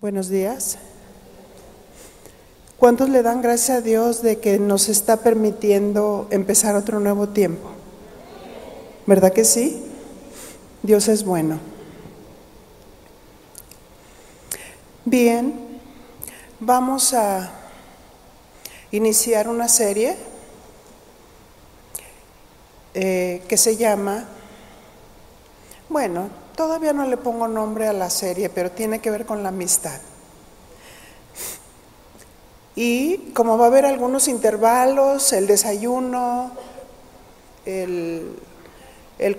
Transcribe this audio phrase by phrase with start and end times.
[0.00, 0.78] Buenos días.
[2.78, 7.68] ¿Cuántos le dan gracias a Dios de que nos está permitiendo empezar otro nuevo tiempo?
[9.04, 9.84] ¿Verdad que sí?
[10.82, 11.60] Dios es bueno.
[15.04, 15.52] Bien,
[16.60, 17.52] vamos a
[18.92, 20.16] iniciar una serie
[22.94, 24.24] eh, que se llama,
[25.90, 29.48] bueno, todavía no le pongo nombre a la serie, pero tiene que ver con la
[29.48, 29.98] amistad.
[32.76, 36.50] Y como va a haber algunos intervalos, el desayuno,
[37.64, 38.36] el,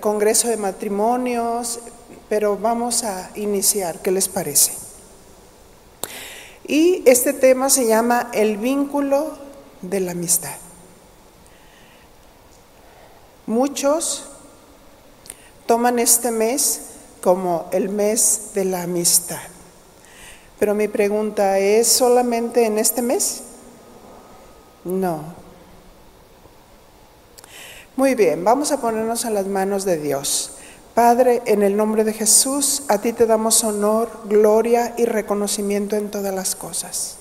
[0.00, 1.78] congreso de matrimonios,
[2.28, 4.72] pero vamos a iniciar, ¿qué les parece?
[6.66, 9.38] Y este tema se llama el vínculo
[9.80, 10.56] de la amistad.
[13.46, 14.24] Muchos
[15.66, 16.88] toman este mes
[17.22, 19.40] como el mes de la amistad.
[20.58, 23.42] Pero mi pregunta es, ¿solamente en este mes?
[24.84, 25.22] No.
[27.96, 30.52] Muy bien, vamos a ponernos a las manos de Dios.
[30.94, 36.10] Padre, en el nombre de Jesús, a ti te damos honor, gloria y reconocimiento en
[36.10, 37.16] todas las cosas.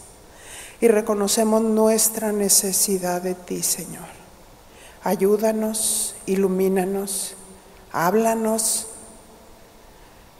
[0.81, 4.07] Y reconocemos nuestra necesidad de ti, Señor.
[5.03, 7.35] Ayúdanos, ilumínanos,
[7.91, 8.87] háblanos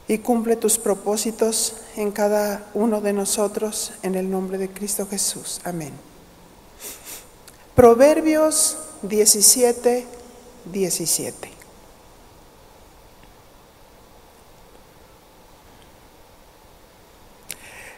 [0.08, 5.60] y cumple tus propósitos en cada uno de nosotros en el nombre de Cristo Jesús.
[5.64, 5.92] Amén.
[7.74, 10.06] Proverbios 17,
[10.66, 11.50] 17.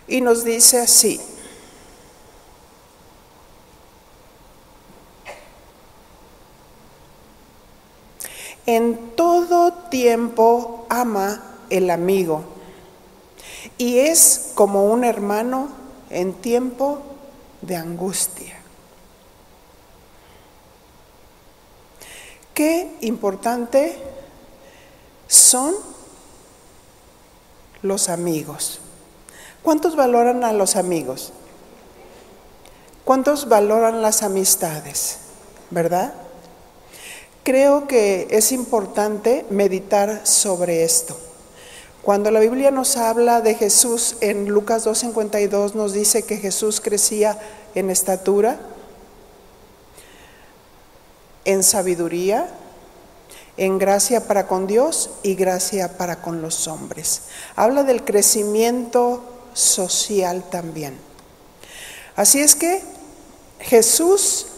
[0.06, 1.20] Y nos dice así.
[8.66, 12.44] En todo tiempo ama el amigo
[13.78, 15.68] y es como un hermano
[16.10, 17.00] en tiempo
[17.62, 18.56] de angustia.
[22.52, 23.96] Qué importante
[25.26, 25.74] son
[27.82, 28.80] los amigos.
[29.62, 31.32] ¿Cuántos valoran a los amigos?
[33.04, 35.18] ¿Cuántos valoran las amistades?
[35.70, 36.14] ¿Verdad?
[37.42, 41.18] Creo que es importante meditar sobre esto.
[42.04, 47.38] Cuando la Biblia nos habla de Jesús en Lucas 2.52 nos dice que Jesús crecía
[47.74, 48.60] en estatura,
[51.46, 52.46] en sabiduría,
[53.56, 57.22] en gracia para con Dios y gracia para con los hombres.
[57.56, 60.98] Habla del crecimiento social también.
[62.16, 62.82] Así es que
[63.60, 64.48] Jesús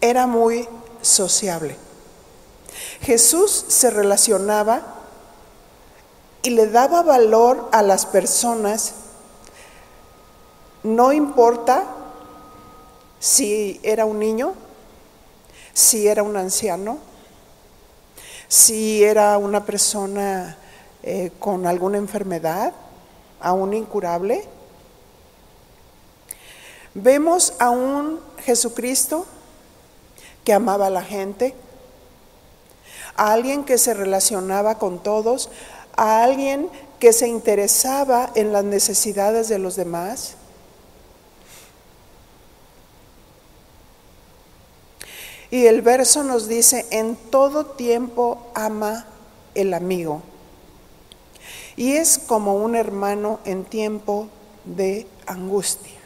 [0.00, 0.68] era muy
[1.02, 1.76] sociable.
[3.00, 4.97] Jesús se relacionaba
[6.48, 8.94] y le daba valor a las personas,
[10.82, 11.84] no importa
[13.20, 14.54] si era un niño,
[15.74, 17.00] si era un anciano,
[18.48, 20.56] si era una persona
[21.02, 22.72] eh, con alguna enfermedad,
[23.40, 24.42] aún incurable.
[26.94, 29.26] Vemos a un Jesucristo
[30.44, 31.54] que amaba a la gente,
[33.16, 35.50] a alguien que se relacionaba con todos,
[35.98, 36.70] a alguien
[37.00, 40.36] que se interesaba en las necesidades de los demás.
[45.50, 49.06] Y el verso nos dice, en todo tiempo ama
[49.54, 50.22] el amigo.
[51.76, 54.28] Y es como un hermano en tiempo
[54.64, 55.98] de angustia.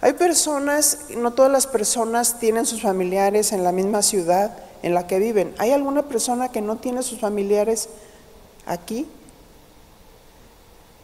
[0.00, 5.06] Hay personas, no todas las personas tienen sus familiares en la misma ciudad en la
[5.06, 5.54] que viven.
[5.56, 7.88] ¿Hay alguna persona que no tiene sus familiares
[8.66, 9.08] aquí?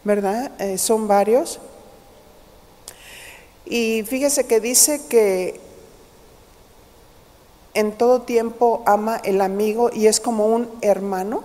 [0.04, 0.52] ¿Verdad?
[0.60, 1.58] Eh, son varios.
[3.64, 5.58] Y fíjese que dice que
[7.72, 11.42] en todo tiempo ama el amigo y es como un hermano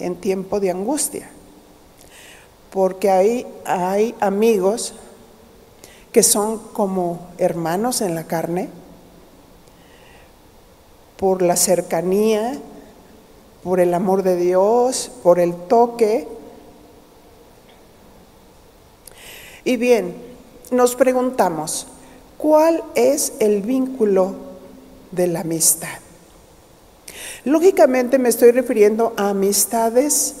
[0.00, 1.30] en tiempo de angustia.
[2.72, 4.94] Porque hay, hay amigos
[6.10, 8.70] que son como hermanos en la carne,
[11.20, 12.58] por la cercanía,
[13.62, 16.26] por el amor de Dios, por el toque.
[19.62, 20.14] Y bien,
[20.70, 21.86] nos preguntamos,
[22.38, 24.34] ¿cuál es el vínculo
[25.10, 25.98] de la amistad?
[27.44, 30.36] Lógicamente me estoy refiriendo a amistades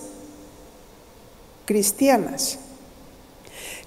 [1.66, 2.58] cristianas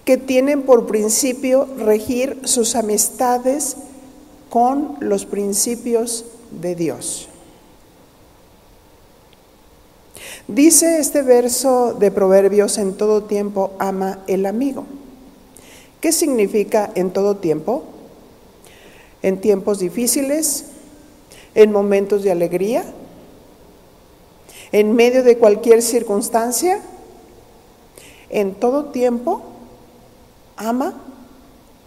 [0.05, 3.77] que tienen por principio regir sus amistades
[4.51, 6.25] con los principios
[6.61, 7.27] Dios.
[10.47, 14.85] Dice este verso de Proverbios, en todo tiempo ama el amigo.
[16.01, 17.83] ¿Qué significa en todo tiempo?
[19.21, 20.65] En tiempos difíciles,
[21.55, 22.83] en momentos de alegría,
[24.73, 26.81] en medio de cualquier circunstancia,
[28.29, 29.43] en todo tiempo
[30.57, 30.99] ama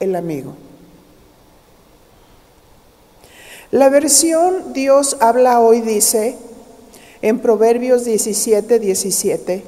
[0.01, 0.55] el amigo.
[3.73, 6.37] La versión Dios habla hoy dice
[7.21, 9.65] en Proverbios 17, 17,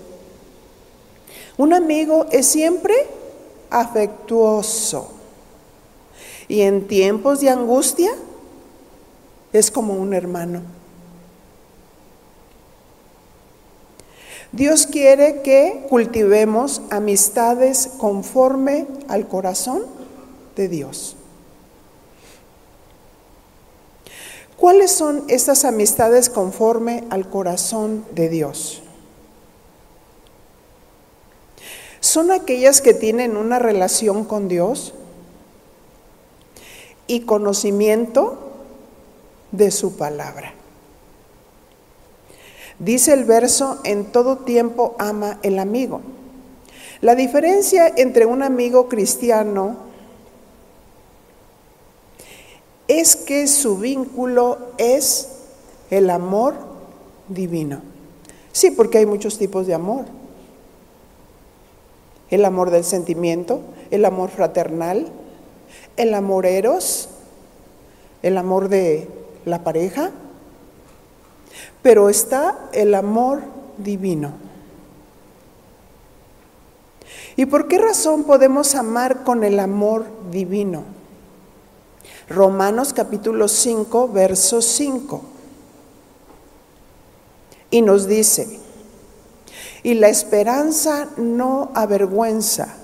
[1.56, 2.94] un amigo es siempre
[3.70, 5.10] afectuoso
[6.46, 8.12] y en tiempos de angustia
[9.52, 10.62] es como un hermano.
[14.52, 19.82] Dios quiere que cultivemos amistades conforme al corazón
[20.56, 21.17] de Dios.
[24.58, 28.82] ¿Cuáles son estas amistades conforme al corazón de Dios?
[32.00, 34.94] Son aquellas que tienen una relación con Dios
[37.06, 38.50] y conocimiento
[39.52, 40.52] de su palabra.
[42.80, 46.00] Dice el verso, en todo tiempo ama el amigo.
[47.00, 49.87] La diferencia entre un amigo cristiano
[52.88, 55.28] es que su vínculo es
[55.90, 56.54] el amor
[57.28, 57.82] divino.
[58.52, 60.06] Sí, porque hay muchos tipos de amor.
[62.30, 65.06] El amor del sentimiento, el amor fraternal,
[65.96, 67.10] el amor eros,
[68.22, 69.08] el amor de
[69.44, 70.10] la pareja,
[71.82, 73.42] pero está el amor
[73.78, 74.32] divino.
[77.36, 80.97] ¿Y por qué razón podemos amar con el amor divino?
[82.28, 85.22] Romanos capítulo 5, verso 5.
[87.70, 88.60] Y nos dice,
[89.82, 92.74] y la esperanza no avergüenza,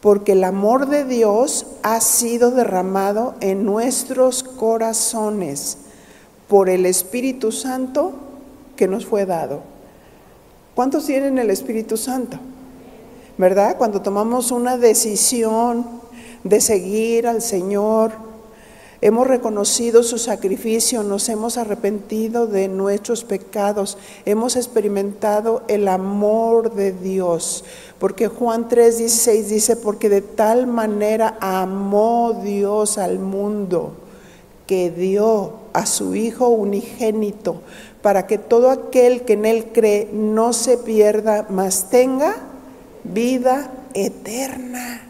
[0.00, 5.78] porque el amor de Dios ha sido derramado en nuestros corazones
[6.48, 8.12] por el Espíritu Santo
[8.76, 9.62] que nos fue dado.
[10.74, 12.38] ¿Cuántos tienen el Espíritu Santo?
[13.38, 13.76] ¿Verdad?
[13.76, 15.86] Cuando tomamos una decisión
[16.44, 18.12] de seguir al Señor,
[19.04, 26.92] Hemos reconocido su sacrificio, nos hemos arrepentido de nuestros pecados, hemos experimentado el amor de
[26.92, 27.66] Dios.
[27.98, 33.92] Porque Juan 3:16 dice, porque de tal manera amó Dios al mundo
[34.66, 37.60] que dio a su Hijo unigénito,
[38.00, 42.36] para que todo aquel que en Él cree no se pierda, mas tenga
[43.04, 45.03] vida eterna.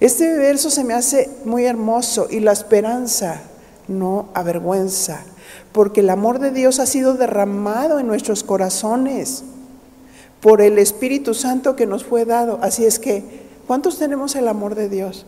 [0.00, 3.40] Este verso se me hace muy hermoso y la esperanza
[3.88, 5.20] no avergüenza,
[5.72, 9.44] porque el amor de Dios ha sido derramado en nuestros corazones
[10.40, 12.58] por el Espíritu Santo que nos fue dado.
[12.62, 13.24] Así es que,
[13.66, 15.24] ¿cuántos tenemos el amor de Dios?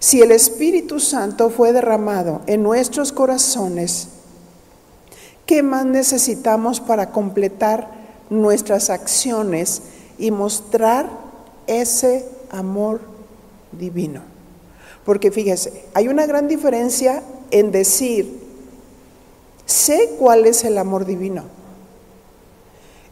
[0.00, 4.08] Si el Espíritu Santo fue derramado en nuestros corazones,
[5.46, 7.95] ¿qué más necesitamos para completar
[8.30, 9.82] nuestras acciones
[10.18, 11.08] y mostrar
[11.66, 13.00] ese amor
[13.72, 14.22] divino.
[15.04, 18.40] Porque fíjese, hay una gran diferencia en decir,
[19.64, 21.44] sé cuál es el amor divino.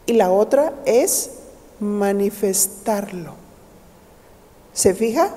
[0.07, 1.31] Y la otra es
[1.81, 3.35] manifestarlo.
[4.73, 5.31] ¿Se fija?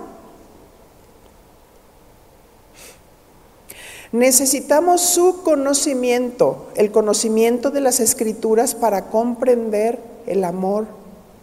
[4.12, 10.88] Necesitamos su conocimiento, el conocimiento de las escrituras para comprender el amor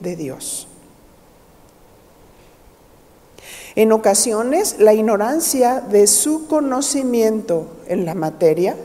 [0.00, 0.68] de Dios.
[3.76, 8.76] En ocasiones, la ignorancia de su conocimiento en la materia,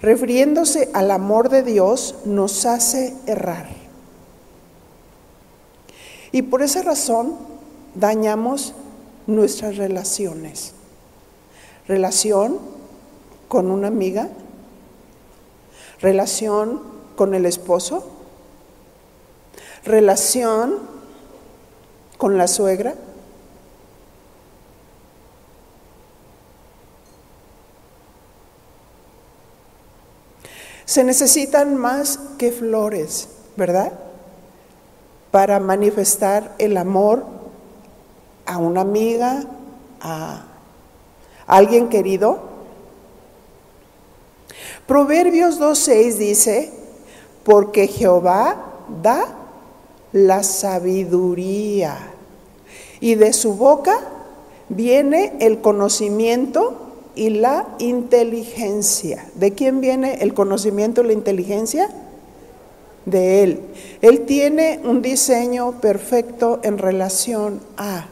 [0.00, 3.68] refiriéndose al amor de Dios, nos hace errar.
[6.32, 7.36] Y por esa razón
[7.94, 8.74] dañamos
[9.26, 10.72] nuestras relaciones.
[11.86, 12.79] Relación
[13.50, 14.28] con una amiga,
[16.00, 16.80] relación
[17.16, 18.08] con el esposo,
[19.84, 20.78] relación
[22.16, 22.94] con la suegra.
[30.84, 33.94] Se necesitan más que flores, ¿verdad?
[35.32, 37.24] Para manifestar el amor
[38.46, 39.42] a una amiga,
[40.00, 40.44] a
[41.48, 42.49] alguien querido,
[44.90, 46.70] Proverbios 2.6 dice,
[47.44, 48.56] porque Jehová
[49.00, 49.24] da
[50.12, 51.96] la sabiduría
[52.98, 54.00] y de su boca
[54.68, 56.74] viene el conocimiento
[57.14, 59.28] y la inteligencia.
[59.36, 61.88] ¿De quién viene el conocimiento y la inteligencia?
[63.06, 63.60] De Él.
[64.02, 68.06] Él tiene un diseño perfecto en relación a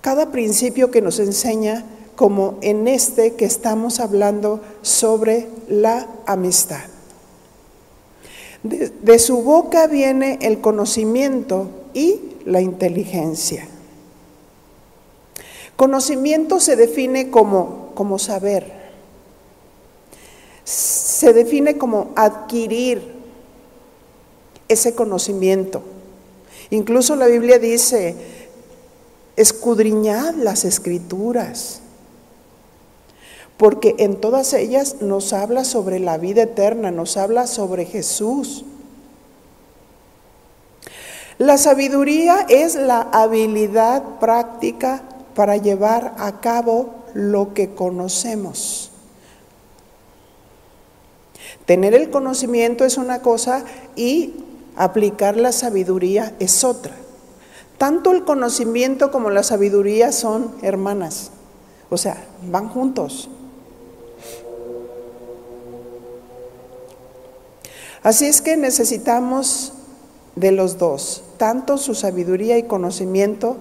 [0.00, 1.84] cada principio que nos enseña,
[2.16, 6.84] como en este que estamos hablando sobre la amistad.
[8.62, 13.68] De, su boca viene el conocimiento y la inteligencia.
[15.76, 18.72] Conocimiento se define como, como saber,
[20.64, 23.14] se define como adquirir
[24.68, 25.82] ese conocimiento.
[26.70, 28.16] Incluso la Biblia dice,
[29.36, 31.82] escudriñad las escrituras,
[33.56, 38.64] porque en todas ellas nos habla sobre la vida eterna, nos habla sobre Jesús.
[41.38, 45.02] La sabiduría es la habilidad práctica
[45.34, 48.90] para llevar a cabo lo que conocemos.
[51.64, 53.64] Tener el conocimiento es una cosa
[53.96, 54.34] y
[54.76, 56.94] aplicar la sabiduría es otra.
[57.76, 61.30] Tanto el conocimiento como la sabiduría son hermanas,
[61.90, 63.28] o sea, van juntos.
[68.06, 69.72] Así es que necesitamos
[70.36, 73.56] de los dos, tanto su sabiduría y conocimiento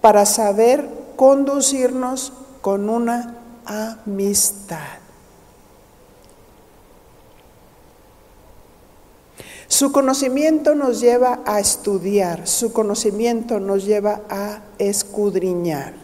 [0.00, 5.00] para saber conducirnos con una amistad.
[9.66, 15.94] Su conocimiento nos lleva a estudiar, su conocimiento nos lleva a escudriñar.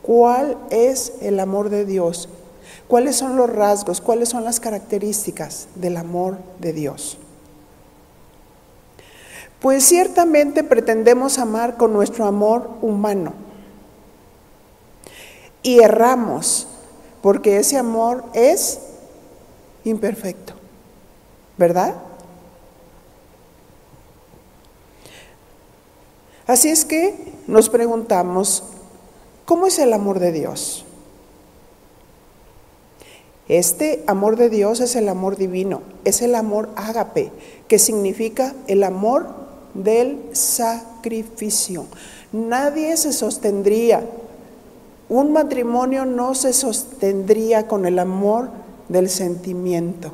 [0.00, 2.28] ¿Cuál es el amor de Dios?
[2.88, 4.00] ¿Cuáles son los rasgos?
[4.00, 7.18] ¿Cuáles son las características del amor de Dios?
[9.60, 13.32] Pues ciertamente pretendemos amar con nuestro amor humano.
[15.62, 16.66] Y erramos,
[17.22, 18.80] porque ese amor es
[19.84, 20.52] imperfecto,
[21.56, 21.94] ¿verdad?
[26.46, 28.64] Así es que nos preguntamos,
[29.46, 30.84] ¿cómo es el amor de Dios?
[33.48, 37.30] Este amor de Dios es el amor divino, es el amor ágape,
[37.68, 39.28] que significa el amor
[39.74, 41.86] del sacrificio.
[42.32, 44.02] Nadie se sostendría,
[45.10, 48.48] un matrimonio no se sostendría con el amor
[48.88, 50.12] del sentimiento.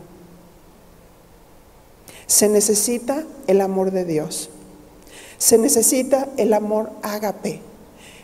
[2.26, 4.50] Se necesita el amor de Dios.
[5.38, 7.60] Se necesita el amor ágape,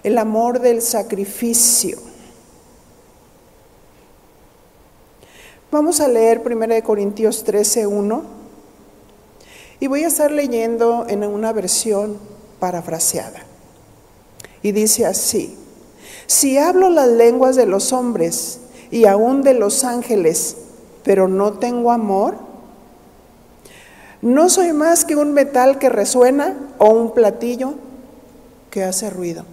[0.03, 1.99] el amor del sacrificio.
[5.73, 8.23] Vamos a leer 1 Corintios 13, 1
[9.81, 12.19] y voy a estar leyendo en una versión
[12.61, 13.41] parafraseada.
[14.63, 15.57] Y dice así,
[16.29, 18.61] si hablo las lenguas de los hombres
[18.93, 20.57] y aún de los ángeles,
[21.03, 22.37] pero no tengo amor,
[24.23, 27.75] no soy más que un metal que resuena o un platillo
[28.71, 29.45] que hace ruido.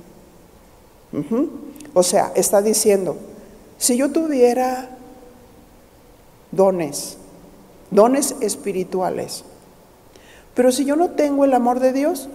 [1.95, 3.17] O sea, está diciendo,
[3.79, 4.92] si yo tuviera
[6.55, 7.17] dones,
[7.91, 9.43] dones espirituales,
[10.55, 12.29] pero si yo no tengo el amor de Dios,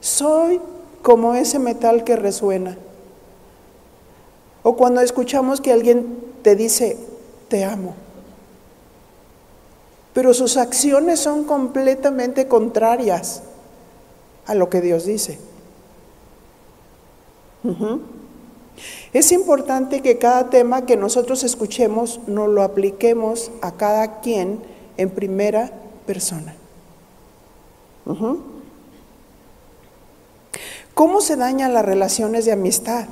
[0.00, 0.60] soy
[1.02, 2.76] como ese metal que resuena.
[4.62, 6.98] O cuando escuchamos que alguien te dice,
[7.48, 7.94] te amo.
[10.12, 13.42] Pero sus acciones son completamente contrarias
[14.46, 15.38] a lo que Dios dice.
[19.12, 24.60] Es importante que cada tema que nosotros escuchemos no lo apliquemos a cada quien
[24.96, 25.70] en primera
[26.06, 26.54] persona.
[30.94, 33.06] ¿Cómo se dañan las relaciones de amistad?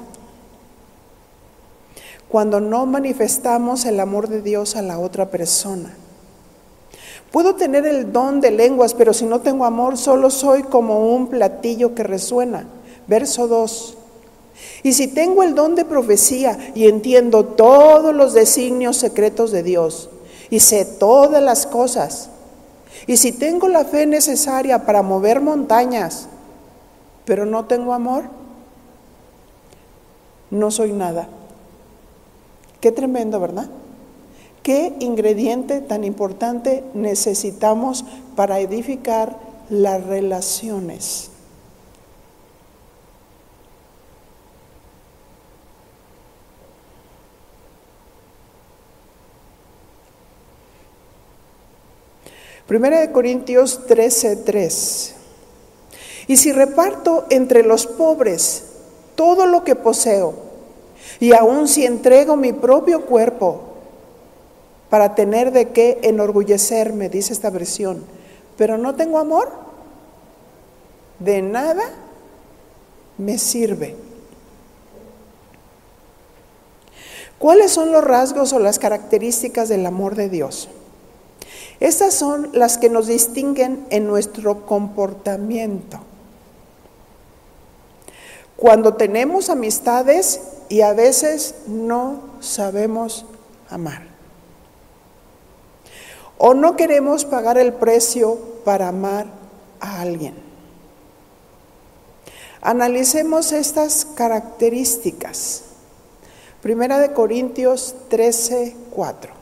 [2.28, 5.94] Cuando no manifestamos el amor de Dios a la otra persona.
[7.30, 11.28] Puedo tener el don de lenguas, pero si no tengo amor, solo soy como un
[11.28, 12.66] platillo que resuena.
[13.06, 13.98] Verso 2.
[14.82, 20.10] Y si tengo el don de profecía y entiendo todos los designios secretos de Dios
[20.48, 22.30] y sé todas las cosas,
[23.06, 26.28] y si tengo la fe necesaria para mover montañas,
[27.24, 28.24] pero no tengo amor,
[30.50, 31.28] no soy nada.
[32.80, 33.68] Qué tremendo, ¿verdad?
[34.62, 38.04] ¿Qué ingrediente tan importante necesitamos
[38.36, 39.38] para edificar
[39.70, 41.30] las relaciones?
[52.70, 55.14] Primera de Corintios 13, 3.
[56.28, 58.62] Y si reparto entre los pobres
[59.16, 60.34] todo lo que poseo
[61.18, 63.62] Y aun si entrego mi propio cuerpo
[64.88, 68.04] para tener de qué enorgullecerme, dice esta versión,
[68.56, 69.50] pero no tengo amor,
[71.18, 71.90] de nada
[73.18, 73.96] me sirve.
[77.36, 80.68] ¿Cuáles son los rasgos o las características del amor de Dios?
[81.80, 85.98] Estas son las que nos distinguen en nuestro comportamiento.
[88.56, 93.24] Cuando tenemos amistades y a veces no sabemos
[93.70, 94.02] amar.
[96.36, 99.26] O no queremos pagar el precio para amar
[99.80, 100.34] a alguien.
[102.60, 105.62] Analicemos estas características.
[106.60, 109.39] Primera de Corintios 13, 4.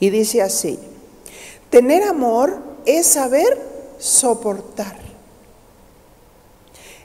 [0.00, 0.78] Y dice así,
[1.70, 3.60] tener amor es saber
[3.98, 4.96] soportar,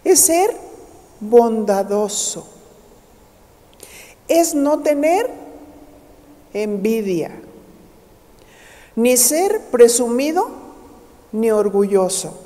[0.04, 0.56] es ser
[1.20, 2.48] bondadoso,
[4.28, 5.30] es no tener
[6.54, 7.32] envidia,
[8.96, 10.48] ni ser presumido
[11.32, 12.40] ni orgulloso.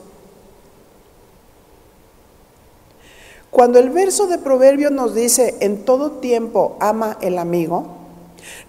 [3.51, 7.97] Cuando el verso de Proverbio nos dice, en todo tiempo ama el amigo,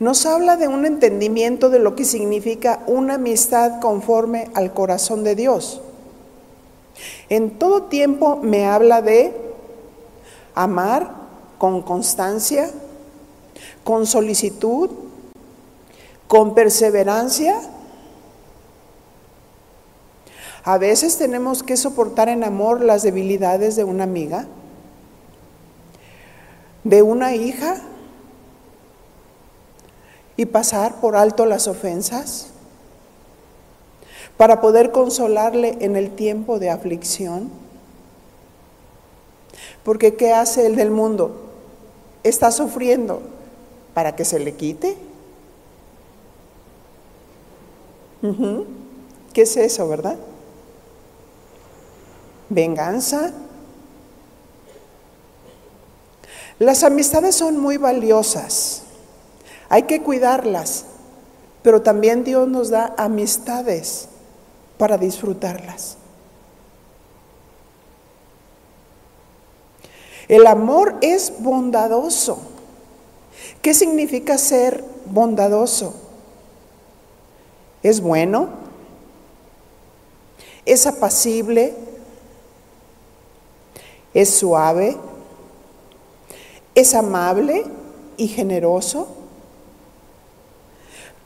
[0.01, 5.35] nos habla de un entendimiento de lo que significa una amistad conforme al corazón de
[5.35, 5.81] Dios.
[7.29, 9.35] En todo tiempo me habla de
[10.55, 11.13] amar
[11.59, 12.71] con constancia,
[13.85, 14.91] con solicitud,
[16.27, 17.61] con perseverancia.
[20.65, 24.47] A veces tenemos que soportar en amor las debilidades de una amiga,
[26.85, 27.77] de una hija,
[30.39, 32.47] y pasar por alto las ofensas
[34.37, 37.51] para poder consolarle en el tiempo de aflicción.
[39.83, 41.51] Porque ¿qué hace el del mundo?
[42.23, 43.21] Está sufriendo
[43.95, 44.97] para que se le quite.
[49.33, 50.19] ¿Qué es eso, verdad?
[52.49, 53.33] Venganza.
[56.61, 58.85] Las amistades son muy valiosas.
[59.69, 60.85] Hay que cuidarlas,
[61.63, 64.09] pero también Dios nos da amistades
[64.79, 65.97] para disfrutarlas.
[70.29, 72.39] El amor es bondadoso.
[73.63, 75.95] ¿Qué significa ser bondadoso?
[77.83, 78.49] Es bueno,
[80.67, 81.75] es apacible,
[84.13, 84.97] es suave,
[86.75, 87.65] es amable
[88.19, 89.09] y generoso.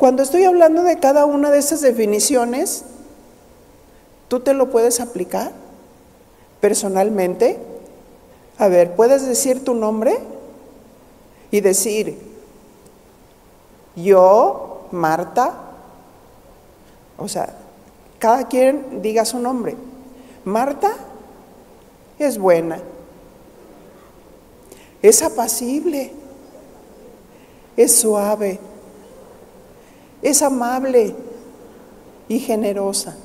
[0.03, 2.83] Cuando estoy hablando de cada una de esas definiciones,
[4.27, 5.53] ¿tú te lo puedes aplicar
[6.61, 7.57] personalmente?
[8.59, 10.19] A ver, ¿puedes decir tu nombre?
[11.53, 12.19] Y decir,
[13.95, 15.55] yo, Marta,
[17.17, 17.55] o sea,
[18.19, 19.77] cada quien diga su nombre.
[20.45, 20.97] Marta
[22.19, 22.81] es buena,
[25.01, 26.13] es apacible,
[27.77, 28.59] es suave
[30.23, 31.15] es amable
[32.29, 33.17] y generosa.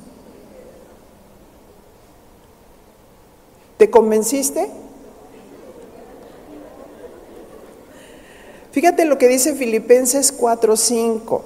[3.78, 4.70] ¿Te convenciste?
[8.72, 11.42] Fíjate lo que dice Filipenses 4:5.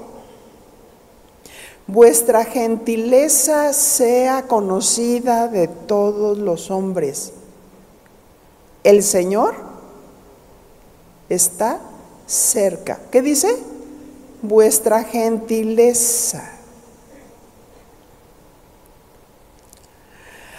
[1.88, 7.34] Vuestra gentileza sea conocida de todos los hombres.
[8.84, 9.56] El Señor
[11.28, 11.82] está
[12.26, 13.00] cerca.
[13.12, 13.71] ¿Qué dice?
[14.42, 16.62] Vuestra gentileza.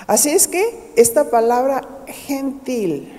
[0.06, 3.10] Así es que esta palabra gentil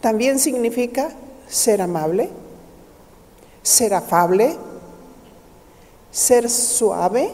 [0.00, 1.10] también significa
[1.48, 2.30] ser amable,
[3.62, 4.56] ser afable,
[6.10, 7.30] ser suave.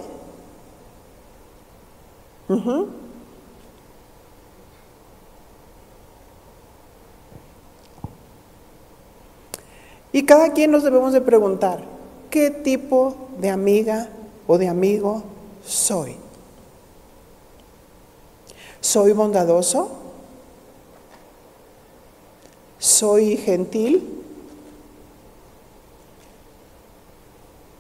[10.17, 11.85] Y cada quien nos debemos de preguntar,
[12.31, 14.09] ¿qué tipo de amiga
[14.47, 15.23] o de amigo
[15.63, 16.17] soy?
[18.81, 19.91] ¿Soy bondadoso?
[22.79, 24.23] ¿Soy gentil?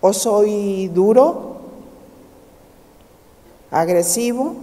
[0.03, 1.57] ¿O soy duro?
[3.70, 4.57] ¿Agresivo?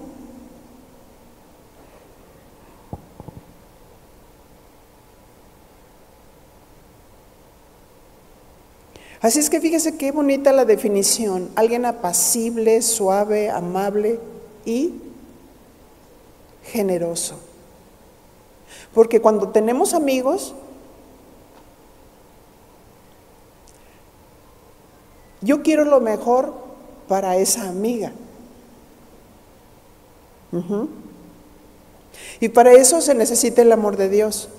[9.24, 11.50] Así es que fíjese qué bonita la definición.
[11.56, 14.20] Alguien apacible, suave, amable
[14.66, 14.96] y
[16.66, 17.40] generoso.
[18.94, 20.54] Porque cuando tenemos amigos,
[25.40, 26.54] yo quiero lo mejor
[27.08, 28.12] para esa amiga.
[32.42, 34.50] Y para eso se necesita el amor de Dios.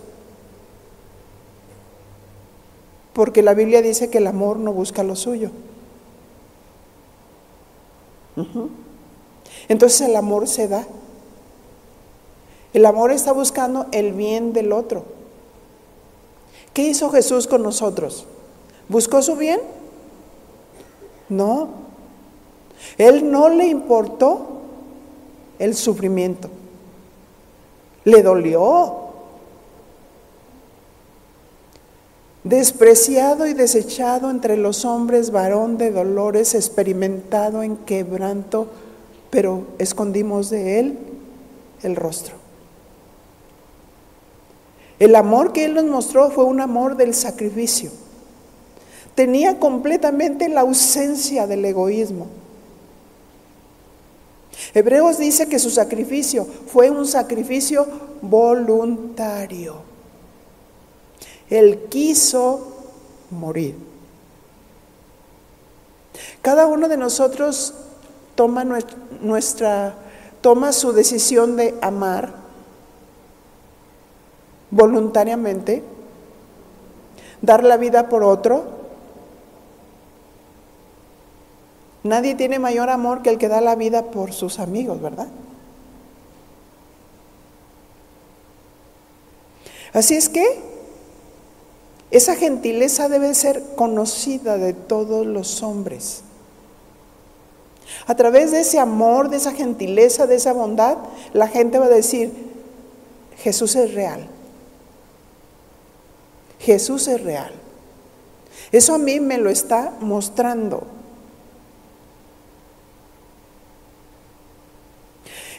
[3.14, 5.50] Porque la Biblia dice que el amor no busca lo suyo.
[9.68, 10.86] Entonces el amor se da.
[12.72, 15.04] El amor está buscando el bien del otro.
[16.72, 18.26] ¿Qué hizo Jesús con nosotros?
[18.88, 19.60] ¿Buscó su bien?
[21.28, 21.68] No.
[22.98, 24.46] Él no le importó
[25.60, 26.50] el sufrimiento.
[28.02, 29.03] Le dolió.
[32.44, 38.68] Despreciado y desechado entre los hombres, varón de dolores, experimentado en quebranto,
[39.30, 40.98] pero escondimos de él
[41.82, 42.44] el rostro.
[44.98, 47.90] El amor que Él nos mostró fue un amor del sacrificio.
[49.14, 52.26] Tenía completamente la ausencia del egoísmo.
[54.72, 57.86] Hebreos dice que su sacrificio fue un sacrificio
[58.22, 59.93] voluntario.
[61.50, 62.72] Él quiso
[63.30, 63.76] morir.
[66.42, 67.74] Cada uno de nosotros
[68.34, 69.94] toma nuestra
[70.44, 72.34] toma su decisión de amar
[74.70, 75.82] voluntariamente,
[77.40, 78.64] dar la vida por otro.
[82.02, 85.28] Nadie tiene mayor amor que el que da la vida por sus amigos, ¿verdad?
[89.94, 90.73] Así es que
[92.14, 96.22] esa gentileza debe ser conocida de todos los hombres.
[98.06, 100.96] A través de ese amor, de esa gentileza, de esa bondad,
[101.32, 102.32] la gente va a decir,
[103.38, 104.28] Jesús es real.
[106.60, 107.52] Jesús es real.
[108.70, 110.86] Eso a mí me lo está mostrando.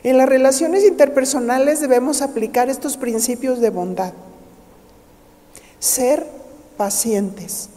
[0.03, 4.13] En las relaciones interpersonales debemos aplicar estos principios de bondad.
[5.79, 6.44] Ser
[6.77, 7.69] pacientes.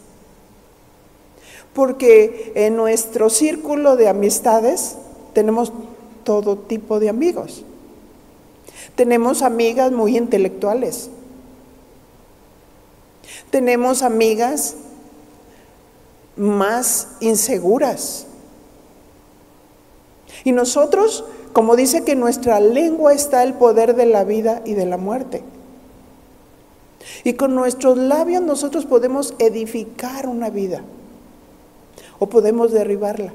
[1.73, 4.95] Porque en nuestro círculo de amistades
[5.33, 5.71] tenemos
[6.23, 7.63] todo tipo de amigos.
[8.95, 11.09] Tenemos amigas muy intelectuales,
[13.49, 14.75] tenemos amigas
[16.35, 18.25] más inseguras.
[20.43, 24.85] Y nosotros, como dice que nuestra lengua está el poder de la vida y de
[24.85, 25.43] la muerte.
[27.23, 30.83] Y con nuestros labios nosotros podemos edificar una vida
[32.17, 33.33] o podemos derribarla.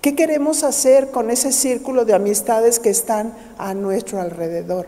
[0.00, 4.86] ¿Qué queremos hacer con ese círculo de amistades que están a nuestro alrededor?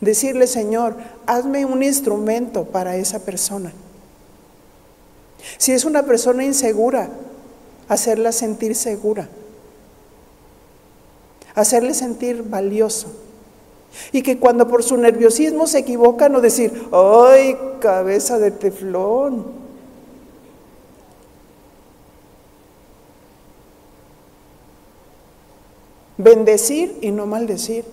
[0.00, 3.72] Decirle, Señor, hazme un instrumento para esa persona.
[5.58, 7.10] Si es una persona insegura,
[7.88, 9.28] hacerla sentir segura.
[11.54, 13.23] Hacerle sentir valioso.
[14.12, 19.64] Y que cuando por su nerviosismo se equivoca, no decir, ¡ay, cabeza de teflón!
[26.16, 27.84] Bendecir y no maldecir.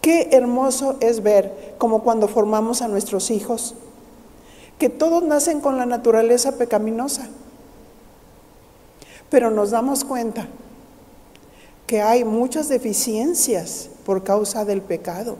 [0.00, 3.74] Qué hermoso es ver, como cuando formamos a nuestros hijos,
[4.78, 7.28] que todos nacen con la naturaleza pecaminosa,
[9.28, 10.46] pero nos damos cuenta
[11.88, 15.36] que hay muchas deficiencias por causa del pecado.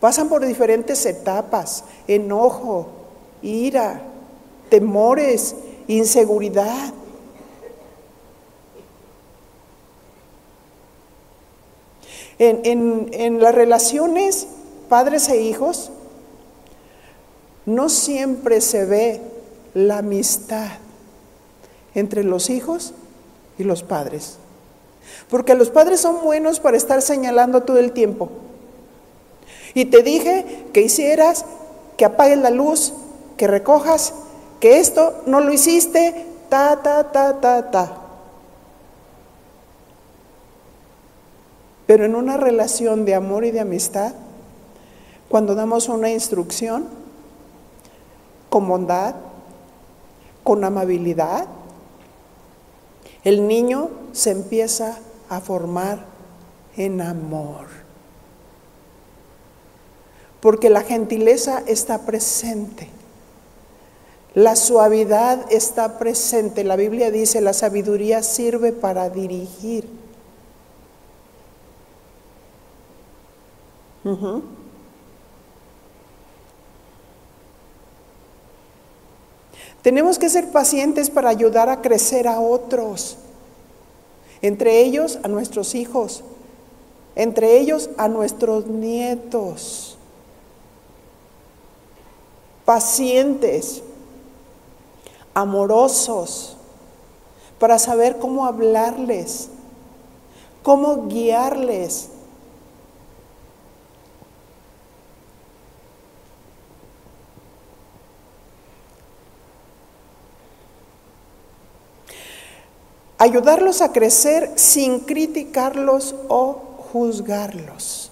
[0.00, 2.88] Pasan por diferentes etapas, enojo,
[3.40, 4.02] ira,
[4.68, 5.54] temores,
[5.86, 6.92] inseguridad,
[12.38, 14.46] En, las relaciones
[14.90, 15.90] padres e hijos,
[17.64, 19.22] no siempre se ve
[19.72, 20.68] la amistad
[21.94, 22.92] entre los hijos
[23.58, 24.38] y los padres.
[25.28, 28.30] Porque los padres son buenos para estar señalando todo el tiempo.
[29.74, 31.44] Y te dije que hicieras,
[31.96, 32.92] que apagues la luz,
[33.36, 34.14] que recojas,
[34.60, 37.96] que esto no lo hiciste, ta, ta, ta, ta, ta.
[41.86, 44.12] Pero en una relación de amor y de amistad,
[45.28, 46.86] cuando damos una instrucción
[48.48, 49.14] con bondad,
[50.42, 51.46] con amabilidad,
[53.26, 56.06] el niño se empieza a formar
[56.76, 57.66] en amor.
[60.46, 62.88] porque la gentileza está presente.
[64.32, 66.62] La suavidad está presente.
[66.62, 69.88] La Biblia dice, la sabiduría sirve para dirigir.
[79.86, 83.18] Tenemos que ser pacientes para ayudar a crecer a otros,
[84.42, 86.24] entre ellos a nuestros hijos,
[87.14, 89.96] entre ellos a nuestros nietos.
[92.64, 93.84] Pacientes,
[95.34, 96.56] amorosos,
[97.60, 99.50] para saber cómo hablarles,
[100.64, 102.08] cómo guiarles.
[113.18, 116.60] Ayudarlos a crecer sin criticarlos o
[116.92, 118.10] juzgarlos.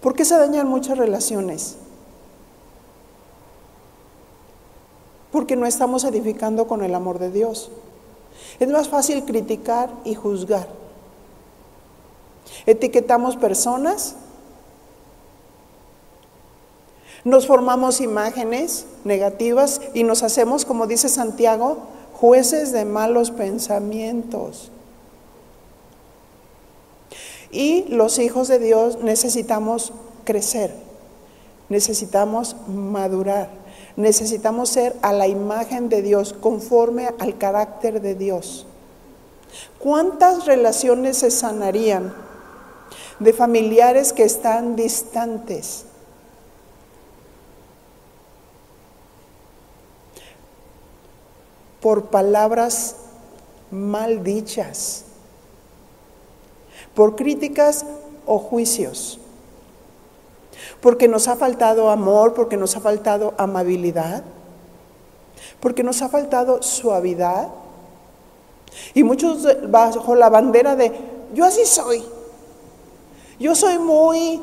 [0.00, 1.76] ¿Por qué se dañan muchas relaciones?
[5.32, 7.70] porque no estamos edificando con el amor de Dios.
[8.60, 10.68] Es más fácil criticar y juzgar.
[12.66, 14.14] Etiquetamos personas,
[17.24, 21.78] nos formamos imágenes negativas y nos hacemos, como dice Santiago,
[22.22, 24.70] jueces de malos pensamientos.
[27.50, 30.72] Y los hijos de Dios necesitamos crecer,
[31.68, 33.50] necesitamos madurar.
[33.96, 38.66] Necesitamos ser a la imagen de Dios, conforme al carácter de Dios.
[39.80, 42.14] ¿Cuántas relaciones se sanarían
[43.18, 45.86] de familiares que están distantes?
[51.82, 52.96] Por palabras
[53.70, 55.04] mal dichas,
[56.94, 57.84] por críticas
[58.24, 59.18] o juicios
[60.82, 64.24] porque nos ha faltado amor, porque nos ha faltado amabilidad,
[65.60, 67.48] porque nos ha faltado suavidad.
[68.92, 70.92] Y muchos bajo la bandera de,
[71.34, 72.04] yo así soy,
[73.38, 74.42] yo soy muy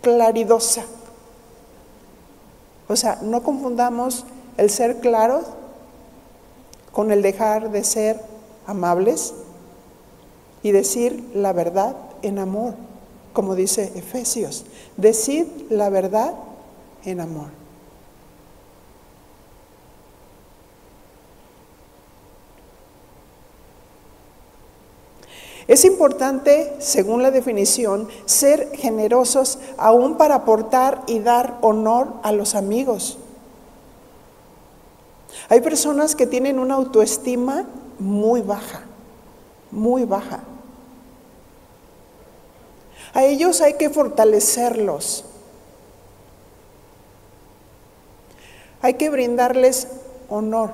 [0.00, 0.84] claridosa.
[2.88, 4.24] O sea, no confundamos
[4.56, 5.44] el ser claros
[6.92, 8.20] con el dejar de ser
[8.66, 9.34] amables
[10.62, 12.74] y decir la verdad en amor
[13.34, 14.64] como dice Efesios,
[14.96, 16.34] decid la verdad
[17.04, 17.48] en amor.
[25.66, 32.54] Es importante, según la definición, ser generosos aún para aportar y dar honor a los
[32.54, 33.18] amigos.
[35.48, 37.64] Hay personas que tienen una autoestima
[37.98, 38.82] muy baja,
[39.70, 40.40] muy baja.
[43.14, 45.24] A ellos hay que fortalecerlos.
[48.82, 49.88] Hay que brindarles
[50.28, 50.72] honor.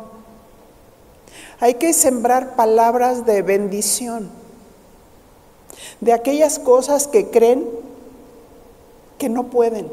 [1.61, 4.39] Hay que sembrar palabras de bendición.
[6.01, 7.69] De aquellas cosas que creen
[9.19, 9.90] que no pueden.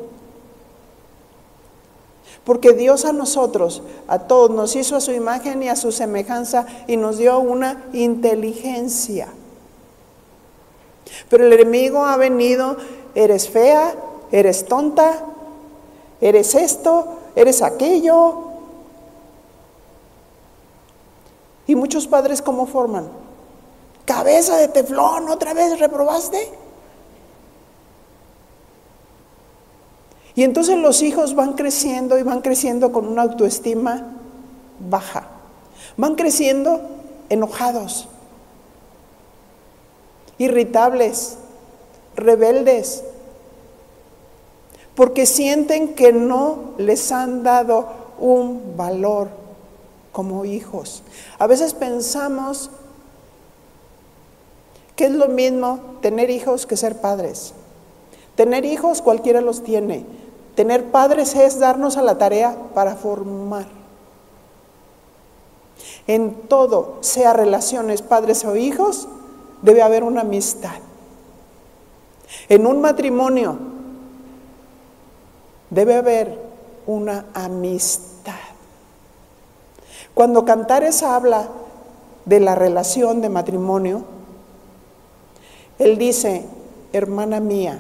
[2.44, 6.66] Porque Dios a nosotros, a todos, nos hizo a su imagen y a su semejanza
[6.88, 9.28] y nos dio una inteligencia.
[11.30, 12.78] Pero el enemigo ha venido,
[13.16, 13.96] eres fea,
[14.32, 15.26] eres tonta,
[16.22, 18.46] eres esto, eres aquello.
[21.68, 23.27] Y muchos padres cómo forman?
[24.08, 26.52] Cabeza de teflón, otra vez reprobaste.
[30.34, 34.16] Y entonces los hijos van creciendo y van creciendo con una autoestima
[34.90, 35.28] baja.
[35.98, 36.82] Van creciendo
[37.30, 38.08] enojados
[40.38, 41.38] irritables,
[42.16, 43.04] rebeldes,
[44.96, 47.90] porque sienten que no les han dado
[48.20, 49.30] un valor
[50.12, 51.04] como hijos.
[51.38, 52.72] A veces pensamos
[54.98, 57.54] que es lo mismo tener hijos que ser padres.
[58.36, 60.06] Tener hijos cualquiera los tiene.
[60.56, 63.68] Tener padres es darnos a la tarea para formar.
[66.08, 69.08] En todo, sea relaciones padres o hijos,
[69.62, 70.80] debe haber una amistad.
[72.50, 73.58] En un matrimonio
[75.70, 76.42] debe haber
[76.88, 78.34] una amistad.
[80.16, 81.50] Cuando Cantares habla
[82.26, 84.17] de la relación de matrimonio,
[85.80, 86.46] él dice,
[86.94, 87.80] hermana mía,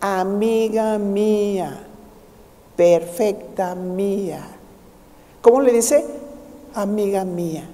[0.00, 1.84] amiga mía,
[2.76, 4.46] perfecta mía.
[5.42, 6.04] ¿Cómo le dice?
[6.74, 7.64] Amiga mía.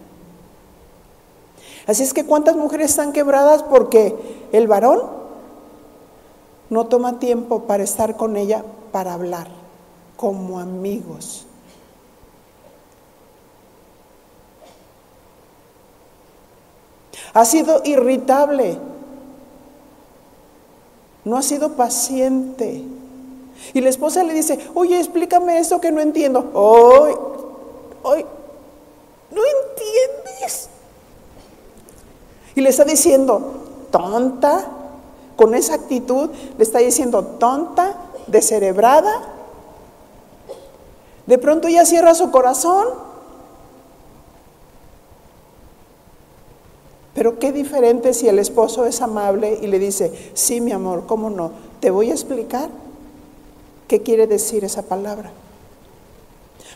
[1.87, 4.15] Así es que cuántas mujeres están quebradas porque
[4.53, 5.03] el varón
[6.69, 9.47] no toma tiempo para estar con ella, para hablar,
[10.17, 11.47] como amigos.
[17.33, 18.79] Ha sido irritable,
[21.27, 22.85] no ha sido paciente.
[23.75, 26.51] Y la esposa le dice, oye, explícame esto que no entiendo.
[26.55, 27.13] Hoy,
[28.05, 28.25] hoy,
[29.33, 30.69] no entiendes.
[32.55, 33.41] Y le está diciendo,
[33.91, 34.69] tonta,
[35.35, 37.97] con esa actitud, le está diciendo, tonta,
[38.29, 39.23] descerebrada.
[41.27, 42.87] De pronto ya cierra su corazón.
[47.17, 51.31] Pero qué diferente si el esposo es amable y le dice, sí, mi amor, ¿cómo
[51.31, 51.51] no?
[51.81, 52.69] Te voy a explicar
[53.89, 55.33] qué quiere decir esa palabra.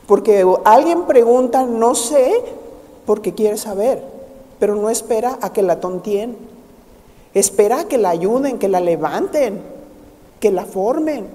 [0.07, 2.33] Porque alguien pregunta, no sé,
[3.05, 4.03] porque quiere saber,
[4.59, 6.39] pero no espera a que la tontien.
[7.35, 9.61] Espera a que la ayuden, que la levanten,
[10.41, 11.27] que la formen.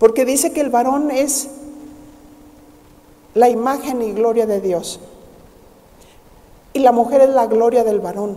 [0.00, 1.48] Porque dice que el varón es
[3.34, 5.00] la imagen y gloria de Dios.
[6.72, 8.36] Y la mujer es la gloria del varón.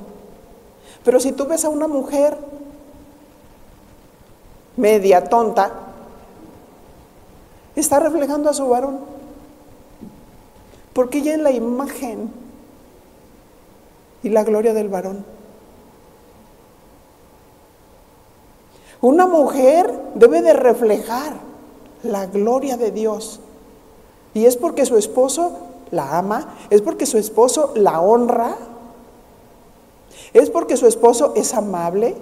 [1.04, 2.38] Pero si tú ves a una mujer
[4.76, 5.72] media tonta,
[7.76, 9.00] está reflejando a su varón.
[10.94, 12.32] Porque ella es la imagen
[14.24, 15.26] y la gloria del varón.
[19.02, 21.34] Una mujer debe de reflejar
[22.02, 23.40] la gloria de Dios.
[24.36, 25.54] Y es porque su esposo
[25.92, 28.58] la ama, es porque su esposo la honra,
[30.34, 32.18] es porque su esposo es amable,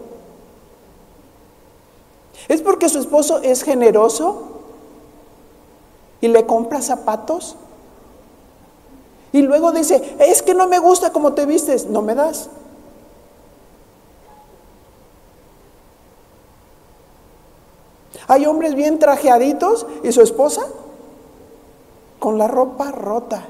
[2.48, 4.44] es porque su esposo es generoso
[6.22, 7.56] y le compra zapatos.
[9.32, 12.48] Y luego dice, es que no me gusta como te vistes, no me das.
[18.28, 20.62] Hay hombres bien trajeaditos y su esposa
[22.24, 23.44] con la ropa rota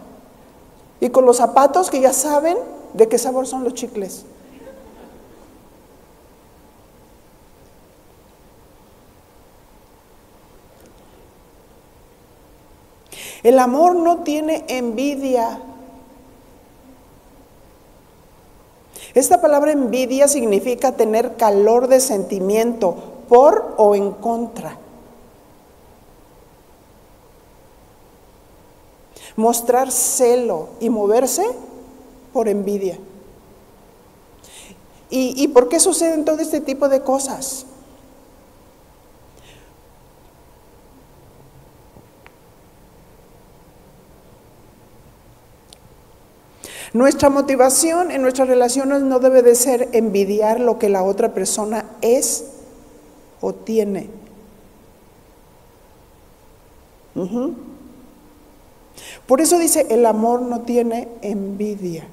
[0.99, 2.57] y con los zapatos que ya saben
[2.93, 4.25] de qué sabor son los chicles.
[13.43, 15.59] El amor no tiene envidia.
[19.13, 22.95] Esta palabra envidia significa tener calor de sentimiento
[23.29, 24.79] por o en contra.
[29.35, 31.45] Mostrar celo y moverse
[32.33, 32.97] por envidia.
[35.15, 37.67] ¿Y, por qué suceden todo este tipo de cosas?
[46.93, 51.85] Nuestra motivación en nuestras relaciones no debe de ser envidiar lo que la otra persona
[52.01, 52.45] es
[53.39, 54.09] o tiene.
[59.27, 62.05] Por eso dice, el amor no tiene envidia.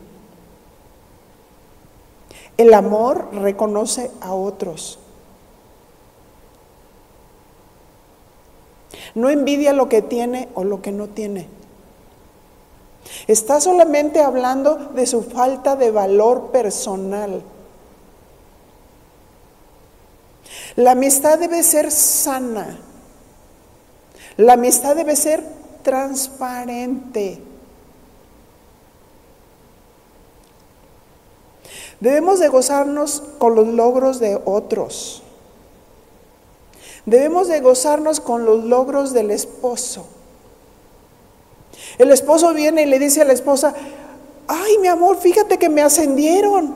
[2.57, 4.99] El amor reconoce a otros.
[9.14, 11.49] No envidia lo que tiene o lo que no tiene.
[13.27, 17.42] Está solamente hablando de su falta de valor personal.
[20.77, 22.79] La amistad debe ser sana.
[24.37, 27.40] La amistad debe ser transparente.
[32.01, 35.23] Debemos de gozarnos con los logros de otros.
[37.05, 40.07] Debemos de gozarnos con los logros del esposo.
[41.99, 43.75] El esposo viene y le dice a la esposa,
[44.49, 46.75] ay mi amor, fíjate que me ascendieron.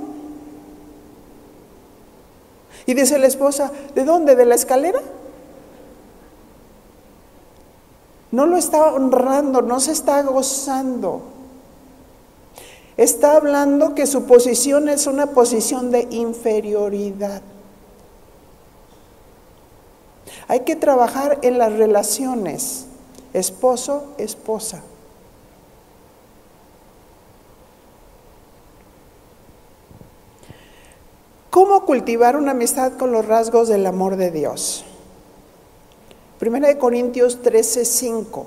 [2.86, 4.36] Y dice la esposa, ¿de dónde?
[4.36, 5.00] ¿De la escalera?
[8.34, 11.22] No lo está honrando, no se está gozando.
[12.96, 17.42] Está hablando que su posición es una posición de inferioridad.
[20.48, 22.86] Hay que trabajar en las relaciones,
[23.32, 24.82] esposo, esposa.
[31.50, 34.84] ¿Cómo cultivar una amistad con los rasgos del amor de Dios?
[36.38, 38.46] Primera de Corintios 13, 5.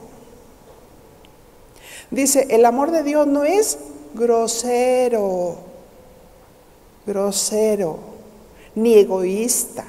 [2.11, 3.79] Dice, el amor de Dios no es
[4.13, 5.57] grosero,
[7.05, 7.99] grosero,
[8.75, 9.85] ni egoísta.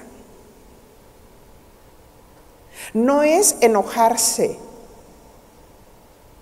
[2.95, 4.59] No es enojarse.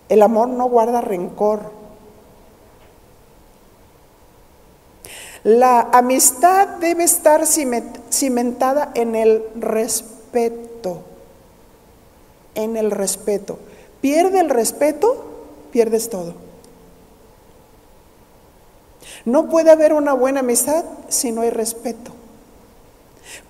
[0.09, 1.73] El amor no guarda rencor.
[5.43, 11.16] La amistad debe estar cimentada en el respeto.
[12.57, 13.61] En el respeto.
[14.01, 15.25] Pierde el respeto,
[15.71, 16.35] pierdes todo.
[19.25, 22.11] No puede haber una buena amistad si no hay respeto.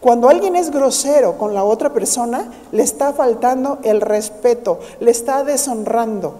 [0.01, 5.45] Cuando alguien es grosero con la otra persona, le está faltando el respeto, le está
[5.45, 6.35] deshonrando.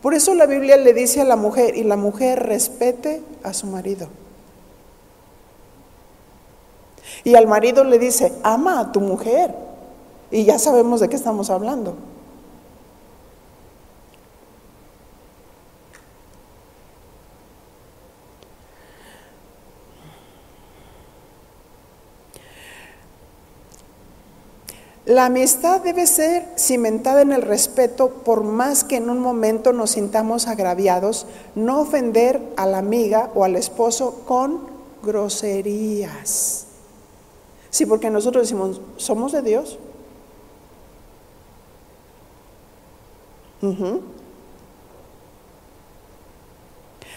[0.00, 3.66] Por eso la Biblia le dice a la mujer, y la mujer respete a su
[3.66, 4.08] marido.
[7.24, 9.54] Y al marido le dice, ama a tu mujer.
[10.30, 11.94] Y ya sabemos de qué estamos hablando.
[25.10, 29.90] La amistad debe ser cimentada en el respeto, por más que en un momento nos
[29.90, 31.26] sintamos agraviados,
[31.56, 34.60] no ofender a la amiga o al esposo con
[35.02, 36.66] groserías.
[37.70, 39.80] Sí, porque nosotros decimos, somos de Dios.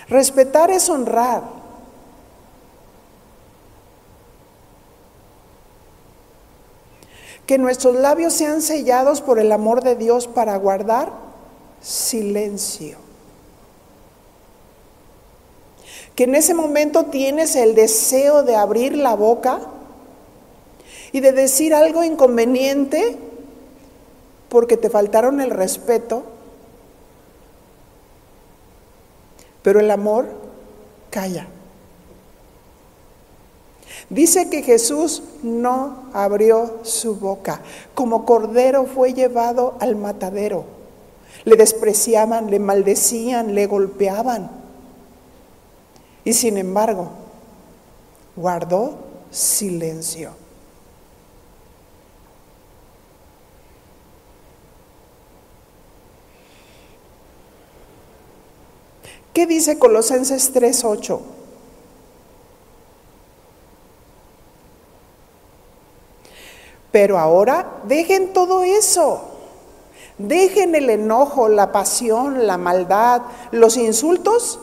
[0.08, 1.44] Respetar es honrar.
[7.46, 11.12] Que nuestros labios sean sellados por el amor de Dios para guardar
[11.82, 12.98] silencio.
[16.16, 19.60] Que en ese momento tienes el deseo de abrir la boca
[21.12, 23.18] y de decir algo inconveniente
[24.50, 26.24] porque te faltaron el respeto,
[29.64, 30.28] pero el amor
[31.10, 31.48] calla.
[34.10, 37.62] Dice que Jesús no abrió su boca.
[37.96, 40.66] Como cordero fue llevado al matadero.
[41.46, 44.52] Le despreciaban, le maldecían, le golpeaban.
[46.24, 47.10] Y sin embargo,
[48.36, 48.98] guardó
[49.32, 50.43] silencio.
[59.34, 61.20] ¿Qué dice Colosenses 3:8?
[66.92, 69.30] Pero ahora dejen todo eso.
[70.20, 74.60] Dejen el enojo, la pasión, la maldad, los insultos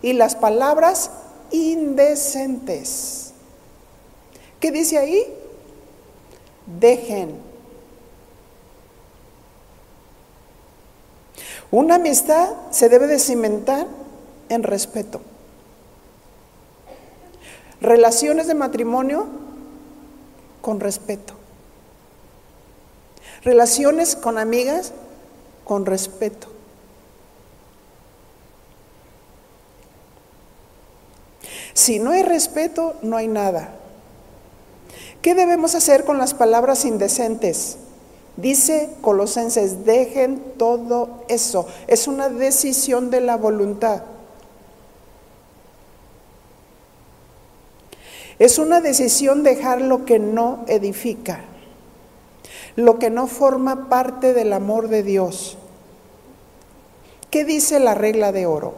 [0.00, 1.10] y las palabras
[1.50, 3.34] indecentes.
[4.60, 5.26] ¿Qué dice ahí?
[6.64, 7.49] Dejen.
[11.70, 13.86] Una amistad se debe de cimentar
[14.48, 15.20] en respeto.
[17.80, 19.26] Relaciones de matrimonio
[20.60, 21.34] con respeto.
[23.42, 24.92] Relaciones con amigas
[25.64, 26.48] con respeto.
[31.72, 33.72] Si no hay respeto, no hay nada.
[35.22, 37.78] ¿Qué debemos hacer con las palabras indecentes?
[38.40, 41.66] Dice Colosenses, dejen todo eso.
[41.86, 44.02] Es una decisión de la voluntad.
[48.38, 51.44] Es una decisión dejar lo que no edifica,
[52.74, 55.58] lo que no forma parte del amor de Dios.
[57.30, 58.72] ¿Qué dice la regla de oro?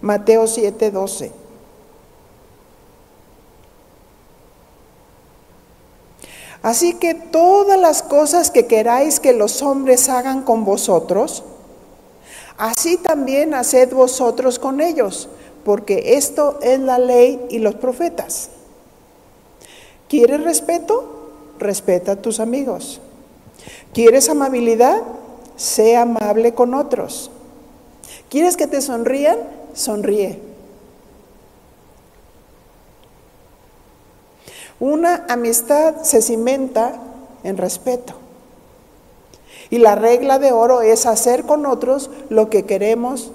[0.00, 1.41] Mateo 7:12.
[6.62, 11.42] Así que todas las cosas que queráis que los hombres hagan con vosotros,
[12.56, 15.28] así también haced vosotros con ellos,
[15.64, 18.50] porque esto es la ley y los profetas.
[20.08, 21.30] ¿Quieres respeto?
[21.58, 23.00] Respeta a tus amigos.
[23.92, 25.02] ¿Quieres amabilidad?
[25.56, 27.30] Sé amable con otros.
[28.28, 29.38] ¿Quieres que te sonrían?
[29.74, 30.51] Sonríe.
[34.82, 36.96] Una amistad se cimenta
[37.44, 38.14] en respeto.
[39.70, 43.30] Y la regla de oro es hacer con otros lo que queremos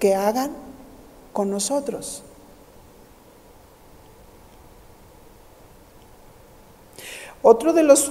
[0.00, 0.50] que hagan
[1.32, 2.24] con nosotros.
[7.42, 8.10] Otro de las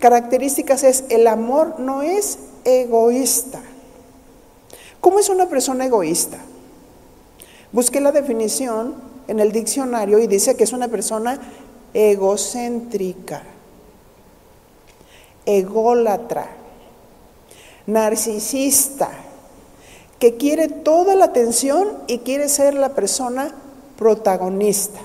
[0.00, 3.60] características es el amor no es egoísta.
[5.00, 6.38] ¿Cómo es una persona egoísta?
[7.70, 8.96] Busqué la definición
[9.28, 11.38] en el diccionario y dice que es una persona
[11.94, 13.42] egocéntrica,
[15.46, 16.48] ególatra,
[17.86, 19.10] narcisista,
[20.18, 23.54] que quiere toda la atención y quiere ser la persona
[23.96, 25.00] protagonista.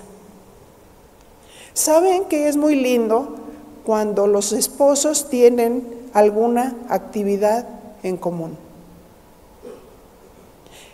[1.73, 3.35] ¿Saben que es muy lindo
[3.83, 7.67] cuando los esposos tienen alguna actividad
[8.03, 8.57] en común.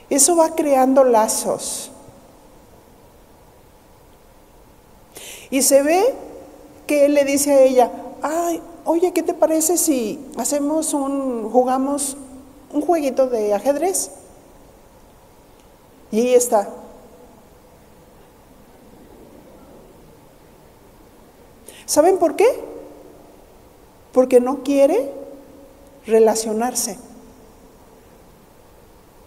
[0.09, 1.91] Eso va creando lazos.
[5.51, 6.13] Y se ve
[6.85, 7.91] que él le dice a ella,
[8.21, 12.17] ay, oye, ¿qué te parece si hacemos un, jugamos
[12.71, 14.11] un jueguito de ajedrez?
[16.11, 16.69] Y ahí está.
[21.85, 22.47] ¿Saben por qué?
[24.11, 25.11] Porque no quiere
[26.05, 26.97] relacionarse.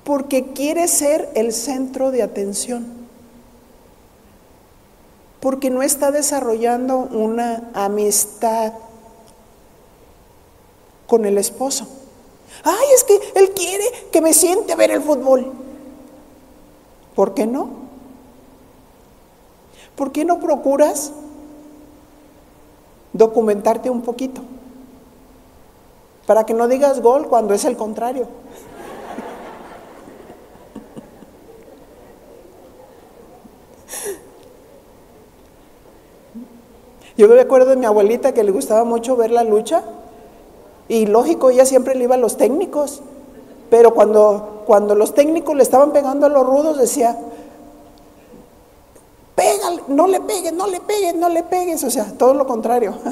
[0.05, 3.02] Porque quiere ser el centro de atención
[5.43, 8.75] porque no está desarrollando una amistad
[11.09, 11.89] con el esposo.
[12.63, 15.53] Ay, es que él quiere que me siente a ver el fútbol.
[17.17, 17.71] ¿Por qué no?
[19.97, 21.11] ¿Por qué no procuras
[23.13, 24.43] documentarte un poquito?
[26.25, 28.29] Para que no digas gol cuando es el contrario.
[37.23, 39.85] Yo me acuerdo de mi abuelita que le gustaba mucho ver la lucha
[40.89, 43.01] y lógico, ella siempre le iba a los técnicos,
[43.71, 47.17] pero cuando, cuando los técnicos le estaban pegando a los rudos decía,
[49.37, 52.97] pégale, no le pegues, no le pegues, no le pegues, o sea, todo lo contrario.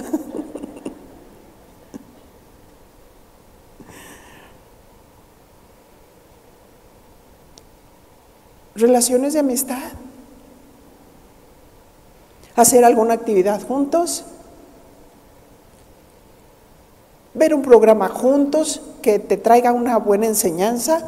[8.74, 9.78] Relaciones de amistad
[12.60, 14.24] hacer alguna actividad juntos,
[17.34, 21.02] ver un programa juntos que te traiga una buena enseñanza,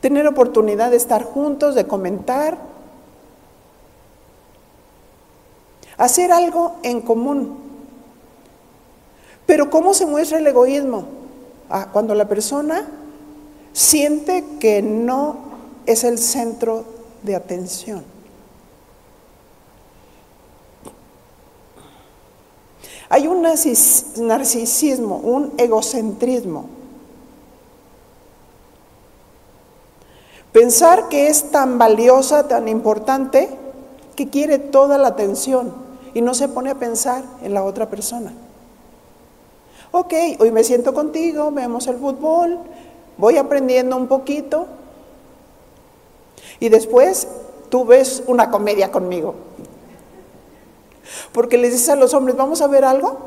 [0.00, 2.58] tener oportunidad de estar juntos, de comentar,
[5.96, 7.58] hacer algo en común.
[9.46, 11.04] Pero ¿cómo se muestra el egoísmo?
[11.70, 12.88] Ah, cuando la persona
[13.72, 15.36] siente que no
[15.86, 16.84] es el centro
[17.22, 18.04] de atención.
[23.12, 26.64] Hay un narcisismo, un egocentrismo.
[30.50, 33.50] Pensar que es tan valiosa, tan importante,
[34.16, 35.74] que quiere toda la atención
[36.14, 38.32] y no se pone a pensar en la otra persona.
[39.90, 42.60] Ok, hoy me siento contigo, vemos el fútbol,
[43.18, 44.68] voy aprendiendo un poquito
[46.60, 47.28] y después
[47.68, 49.34] tú ves una comedia conmigo.
[51.32, 53.18] Porque les dice a los hombres, vamos a ver algo,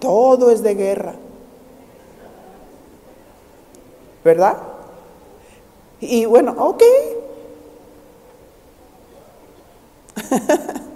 [0.00, 1.14] todo es de guerra.
[4.24, 4.56] ¿Verdad?
[6.00, 6.82] Y bueno, ok.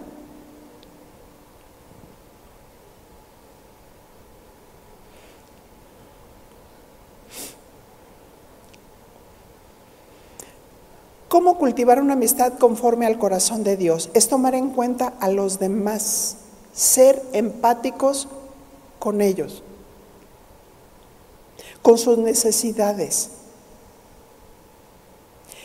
[11.29, 14.09] ¿Cómo cultivar una amistad conforme al corazón de Dios?
[14.15, 16.37] Es tomar en cuenta a los demás,
[16.73, 18.29] ser empáticos
[18.99, 19.63] con ellos,
[21.83, 23.31] con sus necesidades.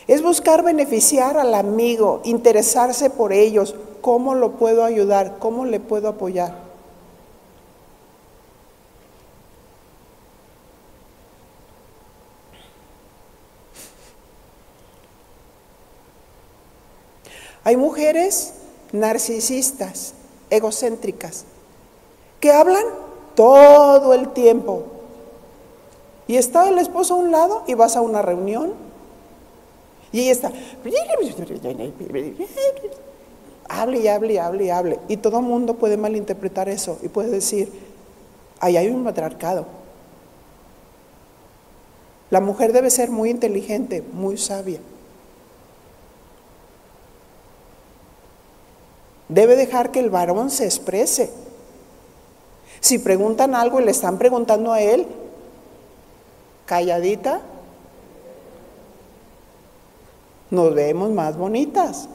[0.06, 6.08] Es buscar beneficiar al amigo, interesarse por ellos, cómo lo puedo ayudar, cómo le puedo
[6.08, 6.63] apoyar.
[17.64, 18.54] Hay mujeres
[18.92, 20.14] narcisistas,
[20.50, 21.44] egocéntricas,
[22.40, 22.84] que hablan
[23.34, 24.84] todo el tiempo.
[26.26, 28.72] Y está el esposo a un lado y vas a una reunión
[30.14, 30.52] y ella está.
[33.68, 35.00] Hable y hable y hable y hable.
[35.08, 37.72] Y todo el mundo puede malinterpretar eso y puede decir,
[38.60, 39.66] ahí hay un matriarcado.
[42.30, 44.78] La mujer debe ser muy inteligente, muy sabia.
[49.28, 51.30] Debe dejar que el varón se exprese.
[52.80, 55.06] Si preguntan algo y le están preguntando a él,
[56.66, 57.40] calladita,
[60.50, 62.08] nos vemos más bonitas.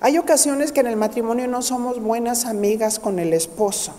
[0.00, 3.94] Hay ocasiones que en el matrimonio no somos buenas amigas con el esposo.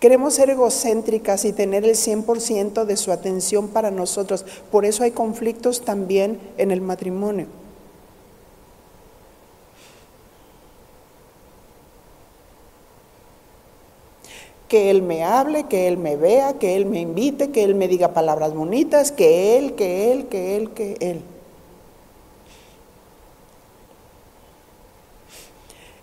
[0.00, 4.46] Queremos ser egocéntricas y tener el 100% de su atención para nosotros.
[4.70, 7.46] Por eso hay conflictos también en el matrimonio.
[14.70, 17.88] que Él me hable, que Él me vea, que Él me invite, que Él me
[17.88, 21.22] diga palabras bonitas, que Él, que Él, que Él, que Él.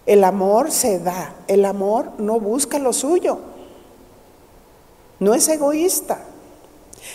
[0.05, 3.39] El amor se da, el amor no busca lo suyo.
[5.19, 6.19] No es egoísta.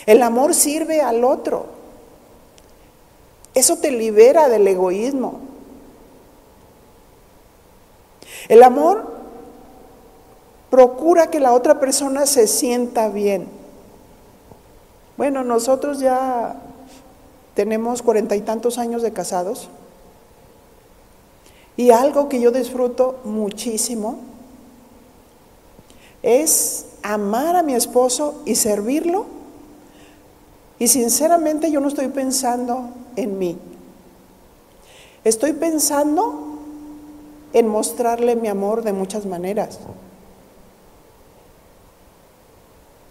[0.05, 1.65] El amor sirve al otro.
[3.53, 5.39] Eso te libera del egoísmo.
[8.49, 9.13] El amor
[10.69, 13.47] procura que la otra persona se sienta bien.
[15.17, 16.55] Bueno, nosotros ya
[17.53, 19.69] tenemos cuarenta y tantos años de casados
[21.77, 24.17] y algo que yo disfruto muchísimo
[26.23, 29.25] es amar a mi esposo y servirlo.
[30.79, 33.57] Y sinceramente yo no estoy pensando en mí.
[35.23, 36.59] Estoy pensando
[37.53, 39.79] en mostrarle mi amor de muchas maneras.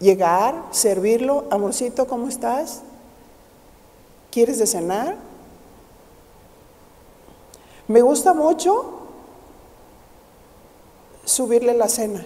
[0.01, 2.83] Llegar, servirlo, amorcito, ¿cómo estás?
[4.33, 5.17] ¿Quieres de cenar?
[7.87, 9.01] Me gusta mucho
[11.25, 12.25] subirle la cena.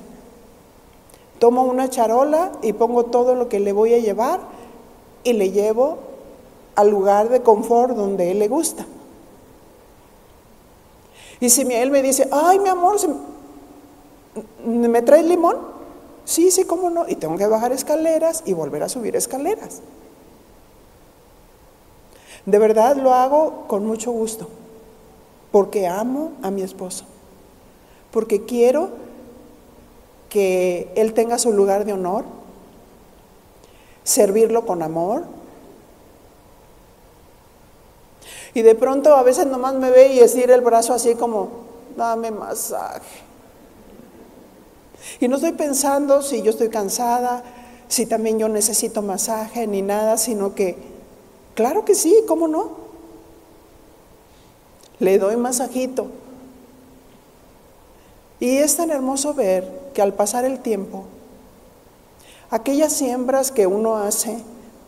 [1.39, 4.41] Tomo una charola y pongo todo lo que le voy a llevar
[5.24, 5.99] y le llevo
[6.74, 8.87] al lugar de confort donde él le gusta.
[11.41, 12.97] Y si él me dice, ay, mi amor,
[14.64, 15.57] ¿me traes limón?
[16.24, 17.09] Sí, sí, cómo no.
[17.09, 19.82] Y tengo que bajar escaleras y volver a subir escaleras.
[22.47, 24.49] De verdad lo hago con mucho gusto,
[25.51, 27.05] porque amo a mi esposo,
[28.12, 28.91] porque quiero
[30.37, 32.24] que él tenga su lugar de honor,
[34.05, 35.24] servirlo con amor.
[38.53, 41.49] Y de pronto a veces nomás me ve y estira el brazo así como,
[41.97, 43.24] dame masaje.
[45.20, 47.43] Y no estoy pensando si yo estoy cansada,
[47.89, 50.97] si también yo necesito masaje, ni nada, sino que
[51.57, 52.70] Claro que sí, ¿cómo no?
[54.99, 56.07] Le doy masajito.
[58.41, 61.05] Y es tan hermoso ver que al pasar el tiempo,
[62.51, 64.39] aquellas siembras que uno hace,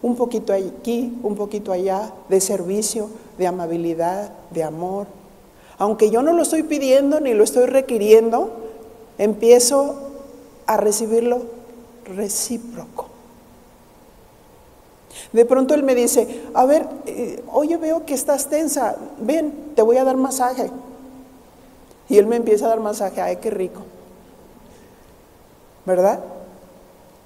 [0.03, 5.07] un poquito aquí, un poquito allá, de servicio, de amabilidad, de amor,
[5.79, 8.51] aunque yo no lo estoy pidiendo ni lo estoy requiriendo,
[9.17, 9.95] empiezo
[10.67, 11.43] a recibirlo
[12.05, 13.07] recíproco.
[15.33, 19.83] De pronto él me dice, a ver, eh, oye, veo que estás tensa, ven, te
[19.83, 20.71] voy a dar masaje.
[22.09, 23.83] Y él me empieza a dar masaje, ay, qué rico.
[25.85, 26.21] ¿Verdad?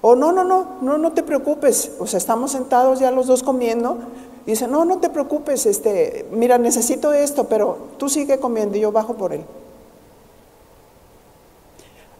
[0.01, 1.93] O no, no, no, no, no te preocupes.
[1.99, 3.97] O sea, estamos sentados ya los dos comiendo.
[4.45, 8.91] dice, no, no te preocupes, este, mira, necesito esto, pero tú sigue comiendo y yo
[8.91, 9.45] bajo por él.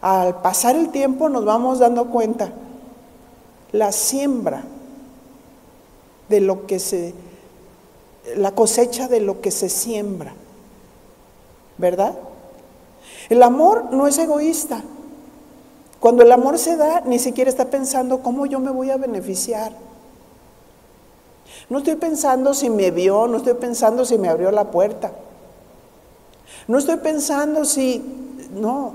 [0.00, 2.52] Al pasar el tiempo nos vamos dando cuenta,
[3.72, 4.64] la siembra
[6.28, 7.14] de lo que se,
[8.36, 10.32] la cosecha de lo que se siembra,
[11.76, 12.14] ¿verdad?
[13.28, 14.82] El amor no es egoísta.
[16.00, 19.72] Cuando el amor se da, ni siquiera está pensando cómo yo me voy a beneficiar.
[21.70, 25.12] No estoy pensando si me vio, no estoy pensando si me abrió la puerta.
[26.68, 28.02] No estoy pensando si,
[28.52, 28.94] no,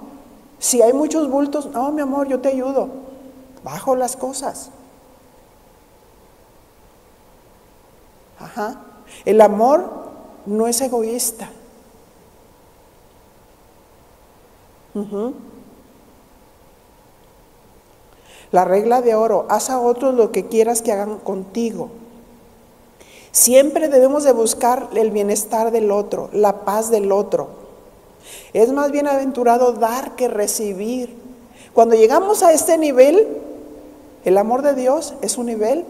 [0.60, 2.90] si hay muchos bultos, no, mi amor, yo te ayudo.
[3.64, 4.70] Bajo las cosas.
[8.40, 8.82] Ajá.
[9.26, 9.90] El amor
[10.46, 11.50] no es egoísta.
[18.52, 21.90] La regla de oro, haz a otros lo que quieras que hagan contigo.
[23.32, 27.50] Siempre debemos de buscar el bienestar del otro, la paz del otro.
[28.54, 31.16] Es más bienaventurado dar que recibir.
[31.74, 33.28] Cuando llegamos a este nivel,
[34.26, 35.86] el amor de Dios es un nivel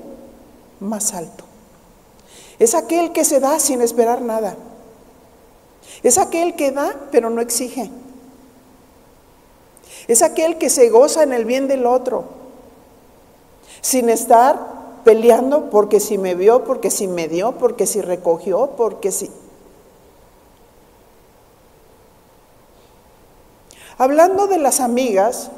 [0.80, 1.45] más alto.
[2.60, 4.58] Es aquel que se da sin esperar nada.
[6.04, 7.89] Es aquel que da pero no exige.
[10.10, 12.24] Es aquel que se goza en el bien del otro,
[13.80, 19.12] sin estar peleando porque si me vio, porque si me dio, porque si recogió, porque
[19.12, 19.30] si...
[23.99, 25.51] Hablando de las amigas,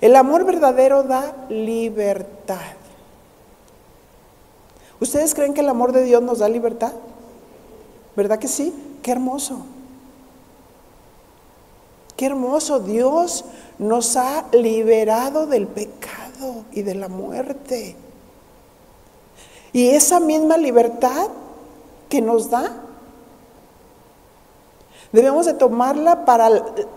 [0.00, 2.74] el amor verdadero da libertad.
[4.98, 6.92] ¿Ustedes creen que el amor de Dios nos da libertad?
[8.16, 8.74] ¿Verdad que sí?
[9.00, 9.64] Qué hermoso.
[12.20, 12.80] Qué hermoso.
[12.80, 13.46] Dios
[13.78, 17.96] nos ha liberado del pecado y de la muerte.
[19.72, 21.28] Y esa misma libertad
[22.10, 22.82] que nos da,
[25.12, 26.50] debemos de tomarla para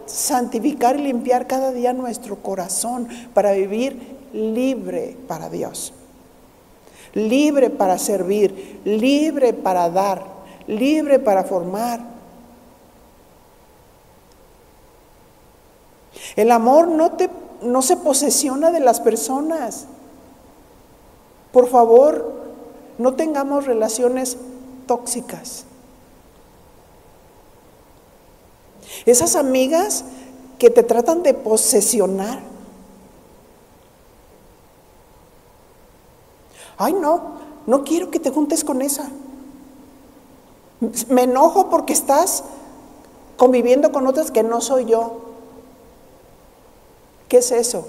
[0.08, 5.94] santificar y limpiar cada día nuestro corazón, para vivir libre para Dios
[7.14, 10.26] libre para servir, libre para dar,
[10.68, 12.13] libre para formar.
[16.36, 17.30] El amor no, te,
[17.62, 19.86] no se posesiona de las personas.
[21.52, 22.34] Por favor,
[22.98, 24.38] no tengamos relaciones
[24.88, 25.66] tóxicas.
[29.06, 30.06] Esas amigas
[30.58, 32.40] que te tratan de posesionar.
[36.78, 37.22] Ay, no,
[37.68, 39.10] no quiero que te juntes con esa.
[41.10, 42.44] Me enojo porque estás
[43.38, 45.23] conviviendo con otras que no soy yo.
[47.34, 47.88] ¿Qué es eso?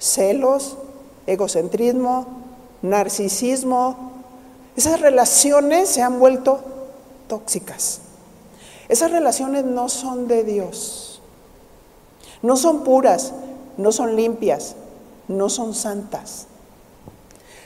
[0.00, 0.78] Celos,
[1.26, 2.26] egocentrismo,
[2.80, 4.12] narcisismo.
[4.74, 6.60] Esas relaciones se han vuelto
[7.26, 8.00] tóxicas.
[8.88, 11.20] Esas relaciones no son de Dios.
[12.40, 13.34] No son puras,
[13.76, 14.76] no son limpias,
[15.28, 16.46] no son santas.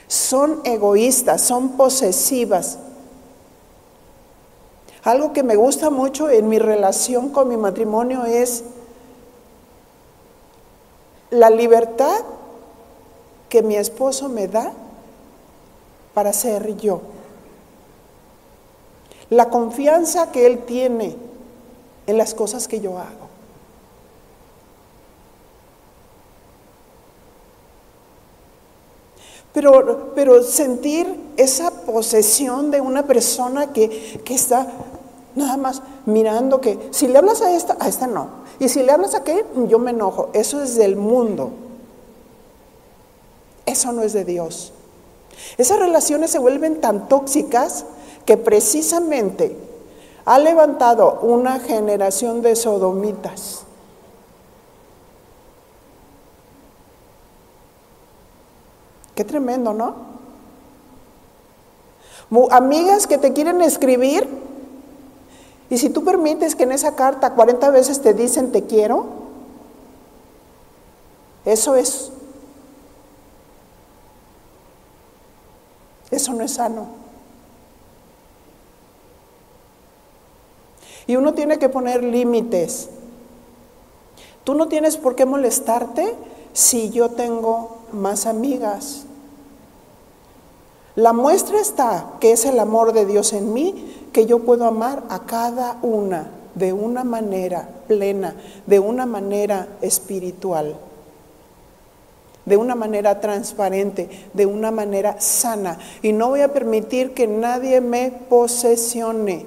[0.09, 2.77] Son egoístas, son posesivas.
[5.05, 8.65] Algo que me gusta mucho en mi relación con mi matrimonio es
[11.33, 12.21] la libertad
[13.49, 14.73] que mi esposo me da
[16.13, 17.01] para ser yo.
[19.29, 21.15] La confianza que él tiene
[22.05, 23.29] en las cosas que yo hago.
[29.53, 34.67] Pero, pero sentir esa posesión de una persona que, que está
[35.35, 38.42] nada más mirando que si le hablas a esta, a esta no.
[38.59, 40.29] Y si le hablas a aquel, yo me enojo.
[40.33, 41.51] Eso es del mundo.
[43.65, 44.73] Eso no es de Dios.
[45.57, 47.85] Esas relaciones se vuelven tan tóxicas
[48.25, 49.57] que precisamente
[50.25, 53.63] ha levantado una generación de sodomitas.
[59.15, 60.13] Qué tremendo, ¿no?
[62.49, 64.27] Amigas que te quieren escribir
[65.69, 69.05] y si tú permites que en esa carta 40 veces te dicen te quiero,
[71.45, 72.13] eso es
[76.13, 76.85] Eso no es sano.
[81.07, 82.89] Y uno tiene que poner límites.
[84.43, 86.13] Tú no tienes por qué molestarte
[86.53, 89.05] si yo tengo más amigas.
[90.95, 95.03] La muestra está que es el amor de Dios en mí, que yo puedo amar
[95.09, 98.35] a cada una de una manera plena,
[98.67, 100.75] de una manera espiritual
[102.45, 105.77] de una manera transparente, de una manera sana.
[106.01, 109.45] Y no voy a permitir que nadie me posesione.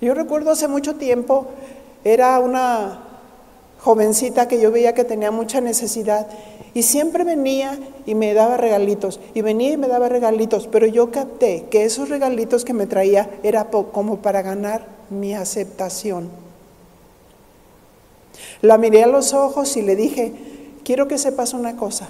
[0.00, 1.46] Yo recuerdo hace mucho tiempo,
[2.02, 3.00] era una
[3.80, 6.26] jovencita que yo veía que tenía mucha necesidad
[6.74, 11.10] y siempre venía y me daba regalitos, y venía y me daba regalitos, pero yo
[11.10, 16.28] capté que esos regalitos que me traía era como para ganar mi aceptación.
[18.60, 20.32] La miré a los ojos y le dije,
[20.84, 22.08] quiero que sepas una cosa.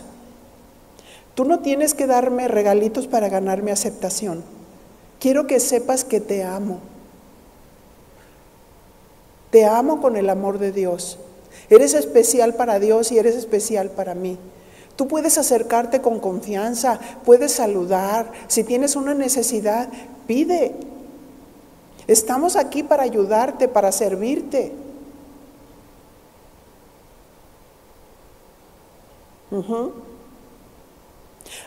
[1.35, 4.43] Tú no tienes que darme regalitos para ganar mi aceptación.
[5.19, 6.79] Quiero que sepas que te amo.
[9.51, 11.19] Te amo con el amor de Dios.
[11.71, 14.39] Eres especial para Dios y eres especial para mí.
[14.97, 18.31] Tú puedes acercarte con confianza, puedes saludar.
[18.47, 19.89] Si tienes una necesidad,
[20.27, 20.75] pide.
[22.07, 24.73] Estamos aquí para ayudarte, para servirte.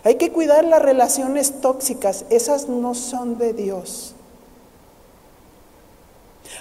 [0.04, 4.17] Hay que cuidar las relaciones tóxicas, esas no son de Dios.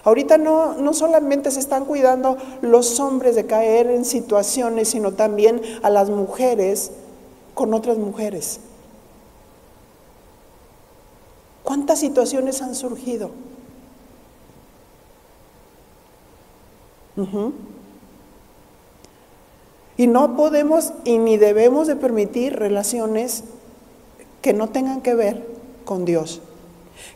[0.06, 5.60] Ahorita no, no solamente se están cuidando los hombres de caer en situaciones, sino también
[5.82, 6.92] a las mujeres
[7.54, 8.60] con otras mujeres.
[11.64, 13.32] ¿Cuántas situaciones han surgido?
[19.96, 23.42] Y no podemos y ni debemos de permitir relaciones
[24.40, 25.44] que no tengan que ver
[25.84, 26.42] con Dios.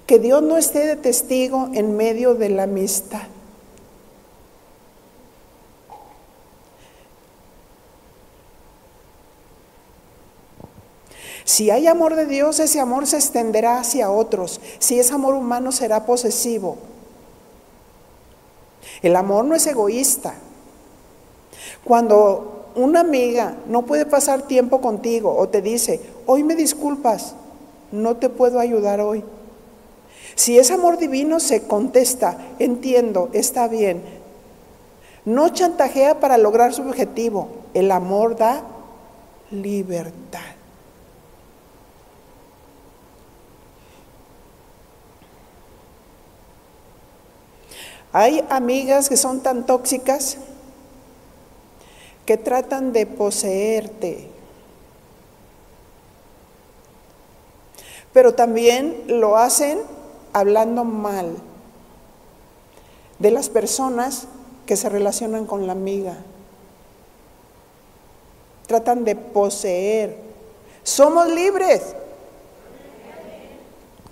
[0.06, 3.22] Que Dios no esté de testigo en medio de la amistad.
[11.44, 14.60] Si hay amor de Dios, ese amor se extenderá hacia otros.
[14.78, 16.78] Si es amor humano, será posesivo.
[19.02, 20.34] El amor no es egoísta.
[21.84, 27.34] Cuando una amiga no puede pasar tiempo contigo o te dice, hoy me disculpas,
[27.90, 29.24] no te puedo ayudar hoy.
[30.40, 34.02] Si es amor divino, se contesta, entiendo, está bien.
[35.26, 37.50] No chantajea para lograr su objetivo.
[37.74, 38.64] El amor da
[39.50, 40.40] libertad.
[48.10, 50.38] Hay amigas que son tan tóxicas
[52.24, 54.26] que tratan de poseerte.
[58.14, 59.99] Pero también lo hacen
[60.32, 61.36] hablando mal
[63.18, 64.26] de las personas
[64.66, 66.16] que se relacionan con la amiga.
[68.66, 70.16] Tratan de poseer.
[70.82, 71.94] Somos libres.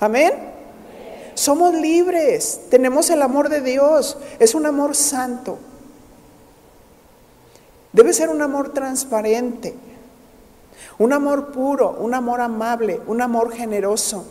[0.00, 0.32] Amén.
[1.34, 2.62] Somos libres.
[2.70, 4.18] Tenemos el amor de Dios.
[4.38, 5.58] Es un amor santo.
[7.92, 9.74] Debe ser un amor transparente.
[10.98, 14.24] Un amor puro, un amor amable, un amor generoso.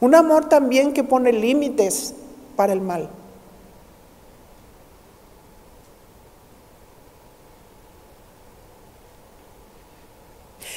[0.00, 2.14] Un amor también que pone límites
[2.56, 3.10] para el mal.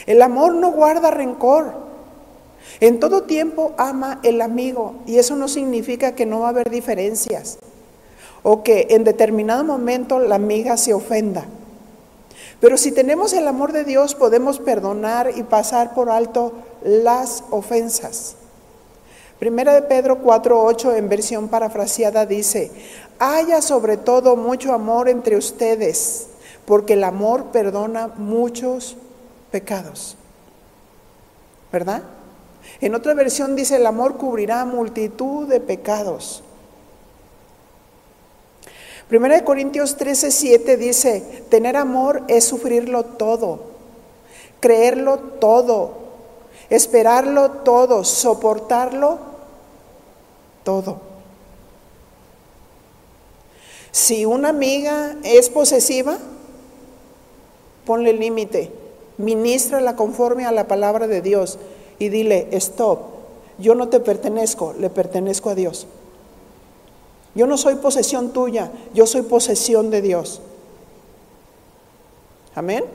[0.07, 1.85] El amor no guarda rencor.
[2.79, 6.69] En todo tiempo ama el amigo y eso no significa que no va a haber
[6.69, 7.59] diferencias
[8.43, 11.45] o que en determinado momento la amiga se ofenda.
[12.61, 16.53] Pero si tenemos el amor de Dios podemos perdonar y pasar por alto
[16.83, 18.36] las ofensas.
[19.39, 22.71] Primera de Pedro 4:8 en versión parafraseada dice,
[23.19, 26.27] haya sobre todo mucho amor entre ustedes,
[26.65, 28.97] porque el amor perdona muchos
[29.51, 30.17] pecados.
[31.71, 32.01] ¿Verdad?
[32.81, 36.43] En otra versión dice, el amor cubrirá multitud de pecados.
[39.07, 43.61] Primera de Corintios 13, 7 dice, tener amor es sufrirlo todo,
[44.59, 46.06] creerlo todo,
[46.69, 49.19] esperarlo todo, soportarlo
[50.63, 50.99] todo.
[53.91, 56.17] Si una amiga es posesiva,
[57.85, 58.71] ponle límite,
[59.17, 61.57] ministrala conforme a la palabra de Dios
[61.97, 62.99] y dile, stop,
[63.57, 65.87] yo no te pertenezco, le pertenezco a Dios.
[67.33, 70.41] Yo no soy posesión tuya, yo soy posesión de Dios.
[72.55, 72.85] Amén.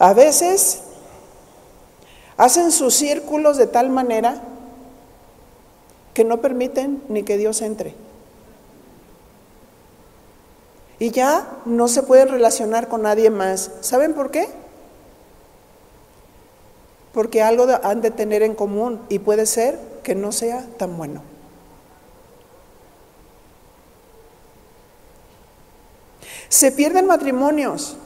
[0.00, 0.80] A veces
[2.36, 4.42] hacen sus círculos de tal manera
[6.12, 7.94] que no permiten ni que Dios entre.
[10.98, 13.70] Y ya no se pueden relacionar con nadie más.
[13.80, 14.48] ¿Saben por qué?
[17.12, 21.22] porque algo han de tener en común y puede ser que no sea tan bueno.
[26.48, 27.96] Se pierden matrimonios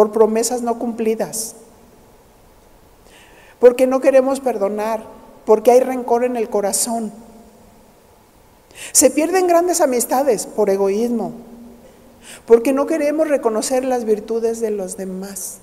[0.00, 1.56] por promesas no cumplidas,
[3.58, 5.04] porque no queremos perdonar,
[5.44, 7.12] porque hay rencor en el corazón.
[8.92, 11.32] Se pierden grandes amistades por egoísmo,
[12.46, 15.58] porque no queremos reconocer las virtudes de los demás.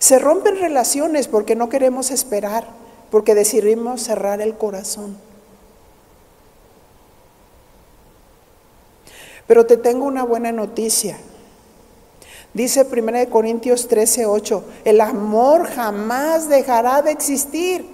[0.00, 2.66] Se rompen relaciones porque no queremos esperar,
[3.12, 5.16] porque decidimos cerrar el corazón.
[9.46, 11.18] Pero te tengo una buena noticia.
[12.54, 17.86] Dice 1 Corintios 13, 8, el amor jamás dejará de existir.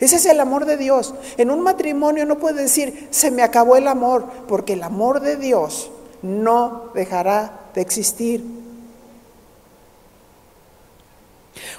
[0.00, 1.14] Ese es el amor de Dios.
[1.36, 5.36] En un matrimonio no puede decir, se me acabó el amor, porque el amor de
[5.36, 5.90] Dios
[6.22, 8.42] no dejará de existir.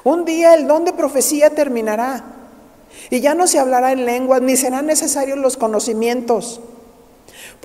[0.03, 2.23] Un día el don de profecía terminará
[3.09, 6.61] y ya no se hablará en lenguas ni serán necesarios los conocimientos,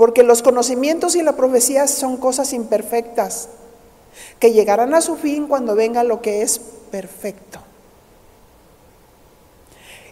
[0.01, 3.51] porque los conocimientos y la profecía son cosas imperfectas
[4.38, 6.59] que llegarán a su fin cuando venga lo que es
[6.90, 7.59] perfecto.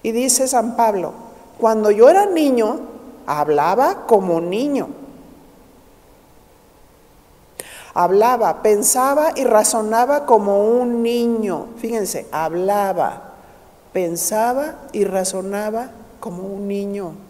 [0.03, 1.15] Y dice San Pablo,
[1.57, 2.81] cuando yo era niño,
[3.25, 4.91] hablaba como niño
[7.95, 11.69] Hablaba, pensaba y razonaba como un niño.
[11.79, 13.33] Fíjense, hablaba,
[13.95, 17.28] pensaba y razonaba como un niño.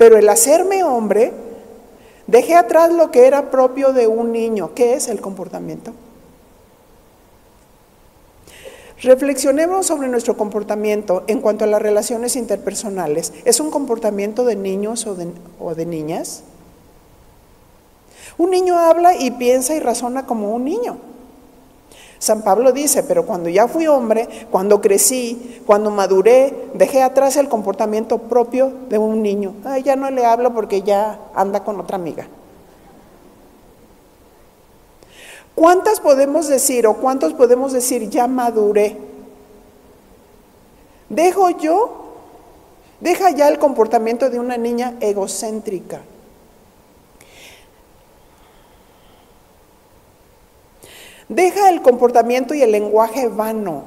[0.00, 1.30] Pero el hacerme hombre,
[2.26, 4.70] dejé atrás lo que era propio de un niño.
[4.74, 5.92] ¿Qué es el comportamiento?
[9.02, 13.34] Reflexionemos sobre nuestro comportamiento en cuanto a las relaciones interpersonales.
[13.44, 15.28] ¿Es un comportamiento de niños o de,
[15.58, 16.44] o de niñas?
[18.38, 21.09] Un niño habla y piensa y razona como un niño.
[22.20, 27.48] San Pablo dice, pero cuando ya fui hombre, cuando crecí, cuando maduré, dejé atrás el
[27.48, 29.54] comportamiento propio de un niño.
[29.82, 32.28] ya no le hablo porque ya anda con otra amiga.
[35.54, 38.98] ¿Cuántas podemos decir o cuántos podemos decir ya maduré?
[41.08, 42.16] Dejo yo,
[43.00, 46.02] deja ya el comportamiento de una niña egocéntrica.
[51.40, 53.84] Deja el comportamiento y el lenguaje vano.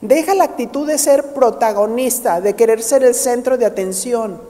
[0.00, 4.40] Deja la actitud de ser protagonista, de querer ser el centro de atención.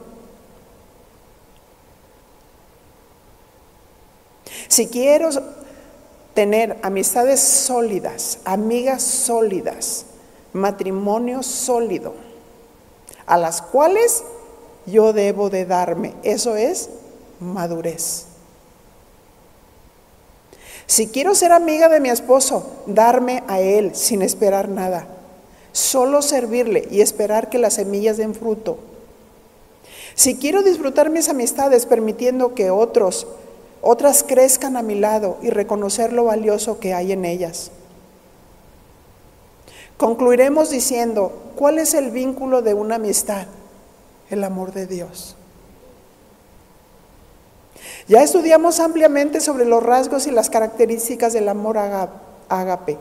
[4.67, 5.29] Si quiero
[6.35, 10.05] tener amistades sólidas, amigas sólidas,
[10.53, 12.13] matrimonio sólido,
[13.25, 14.23] a las cuales
[14.85, 16.13] yo debo de darme.
[16.21, 16.87] Eso es
[17.39, 18.30] madurez.
[20.85, 25.07] Si quiero ser amiga de mi esposo, darme a él sin esperar nada.
[25.71, 28.77] Solo servirle y esperar que las semillas den fruto.
[30.15, 33.27] Si quiero disfrutar mis amistades permitiendo que otros,
[33.81, 37.71] otras crezcan a mi lado y reconocer lo valioso que hay en ellas.
[39.97, 43.47] Concluiremos diciendo, ¿cuál es el vínculo de una amistad?
[44.29, 45.35] El amor de Dios.
[48.07, 51.77] Ya estudiamos ampliamente sobre los rasgos y las características del amor
[52.49, 52.97] ágape.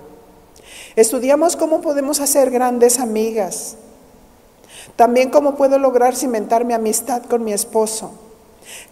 [0.97, 3.77] Estudiamos cómo podemos hacer grandes amigas.
[4.97, 8.13] También cómo puedo lograr cimentar mi amistad con mi esposo.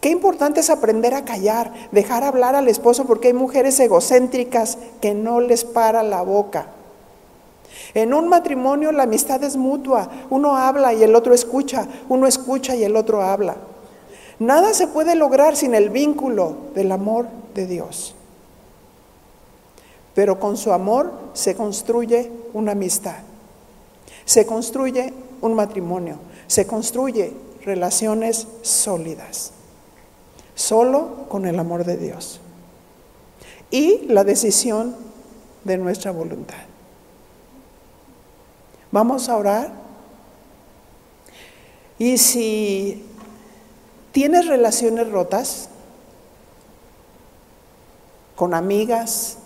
[0.01, 5.15] Qué importante es aprender a callar, dejar hablar al esposo porque hay mujeres egocéntricas que
[5.15, 6.67] no les para la boca.
[7.95, 12.75] En un matrimonio la amistad es mutua, uno habla y el otro escucha, uno escucha
[12.75, 13.57] y el otro habla.
[14.39, 18.15] Nada se puede lograr sin el vínculo del amor de Dios.
[20.15, 23.19] Pero con su amor se construye una amistad,
[24.25, 27.33] se construye un matrimonio, se construye
[27.65, 29.53] relaciones sólidas,
[30.55, 32.41] solo con el amor de Dios
[33.71, 34.97] y la decisión
[35.65, 36.57] de nuestra voluntad.
[38.91, 39.71] Vamos a orar.
[41.99, 43.05] Y si
[44.19, 45.69] tienes relaciones rotas
[48.35, 49.39] con amigas,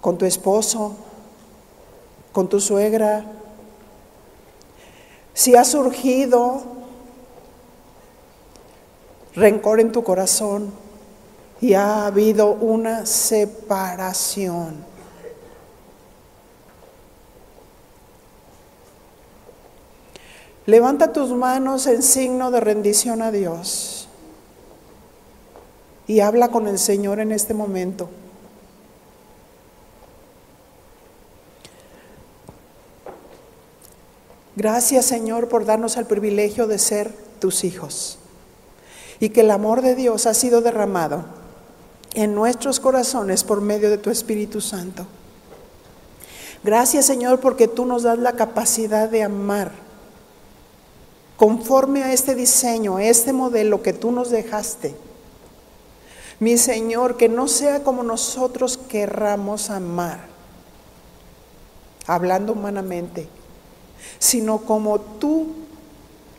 [0.00, 0.96] con tu esposo,
[2.32, 3.26] con tu suegra,
[5.34, 6.62] si ha surgido
[9.34, 10.72] rencor en tu corazón
[11.60, 14.95] y ha habido una separación.
[20.66, 24.08] Levanta tus manos en signo de rendición a Dios
[26.08, 28.08] y habla con el Señor en este momento.
[34.56, 38.18] Gracias Señor por darnos el privilegio de ser tus hijos
[39.20, 41.26] y que el amor de Dios ha sido derramado
[42.14, 45.06] en nuestros corazones por medio de tu Espíritu Santo.
[46.64, 49.85] Gracias Señor porque tú nos das la capacidad de amar
[51.36, 54.94] conforme a este diseño, a este modelo que tú nos dejaste.
[56.38, 60.20] Mi Señor, que no sea como nosotros querramos amar,
[62.06, 63.28] hablando humanamente,
[64.18, 65.48] sino como tú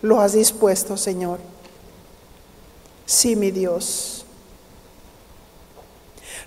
[0.02, 1.40] lo has dispuesto, Señor.
[3.06, 4.26] Sí, mi Dios.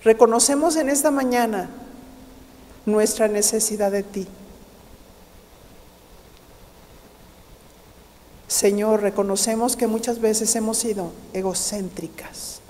[0.04, 1.70] Reconocemos en esta mañana
[2.86, 4.26] nuestra necesidad de ti.
[8.50, 12.60] Señor, reconocemos que muchas veces hemos sido egocéntricas.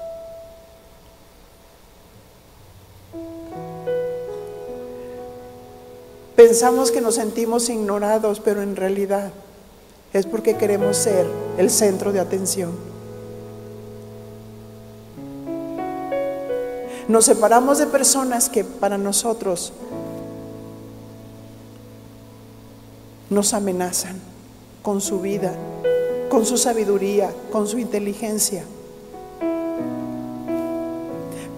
[6.37, 9.33] Pensamos que nos sentimos ignorados, pero en realidad
[10.13, 11.27] es porque queremos ser
[11.57, 12.73] el centro de atención.
[17.09, 19.73] Nos separamos de personas que para nosotros
[23.31, 24.30] nos amenazan
[24.91, 25.53] con su vida,
[26.29, 28.65] con su sabiduría, con su inteligencia.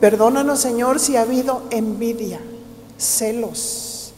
[0.02, 2.40] Perdónanos, Señor, si ha habido envidia,
[2.98, 4.12] celos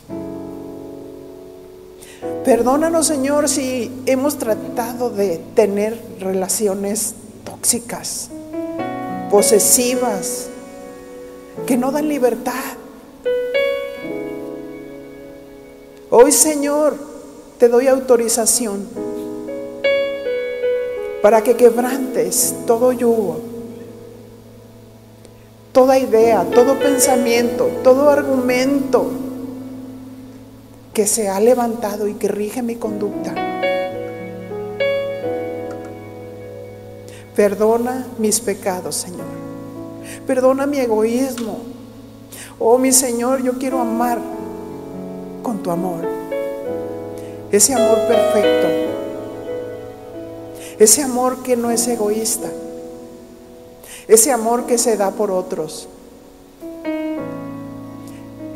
[2.44, 8.30] Perdónanos, Señor, si hemos tratado de tener relaciones tóxicas,
[9.30, 10.48] posesivas,
[11.68, 12.64] que no dan libertad.
[16.10, 17.13] Hoy, Señor,
[17.64, 18.86] te doy autorización
[21.22, 23.40] para que quebrantes todo yugo,
[25.72, 29.10] toda idea, todo pensamiento, todo argumento
[30.92, 33.34] que se ha levantado y que rige mi conducta.
[37.34, 39.24] Perdona mis pecados, Señor.
[40.26, 41.60] Perdona mi egoísmo.
[42.58, 44.18] Oh, mi Señor, yo quiero amar
[45.42, 46.24] con tu amor.
[47.55, 48.68] Ese amor perfecto.
[50.76, 52.48] Ese amor que no es egoísta.
[54.09, 55.88] Ese amor que se da por otros.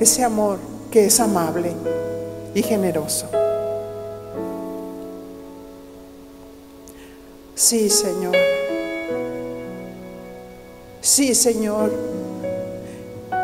[0.00, 0.58] Ese amor
[0.90, 1.74] que es amable
[2.54, 3.26] y generoso.
[7.54, 8.34] Sí, Señor.
[11.00, 11.92] Sí, Señor.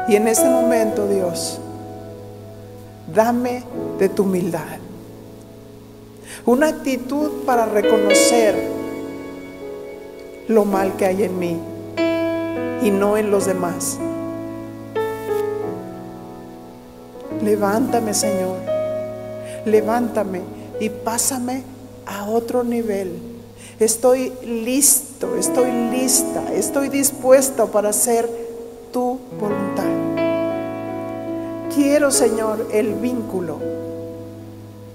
[0.09, 1.61] Y en este momento, Dios,
[3.07, 3.62] dame
[4.00, 4.84] de tu humildad.
[6.47, 8.55] Una actitud para reconocer
[10.47, 11.59] lo mal que hay en mí
[12.82, 13.99] y no en los demás.
[17.42, 18.59] Levántame, Señor.
[19.64, 20.42] Levántame
[20.80, 21.62] y pásame
[22.05, 23.12] a otro nivel.
[23.80, 28.28] Estoy listo, estoy lista, estoy dispuesto para hacer
[28.92, 29.84] tu voluntad.
[31.74, 33.59] Quiero, Señor, el vínculo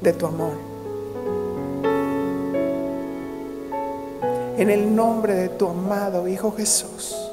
[0.04, 0.69] de tu amor.
[4.60, 7.29] En el nombre de tu amado Hijo Jesús.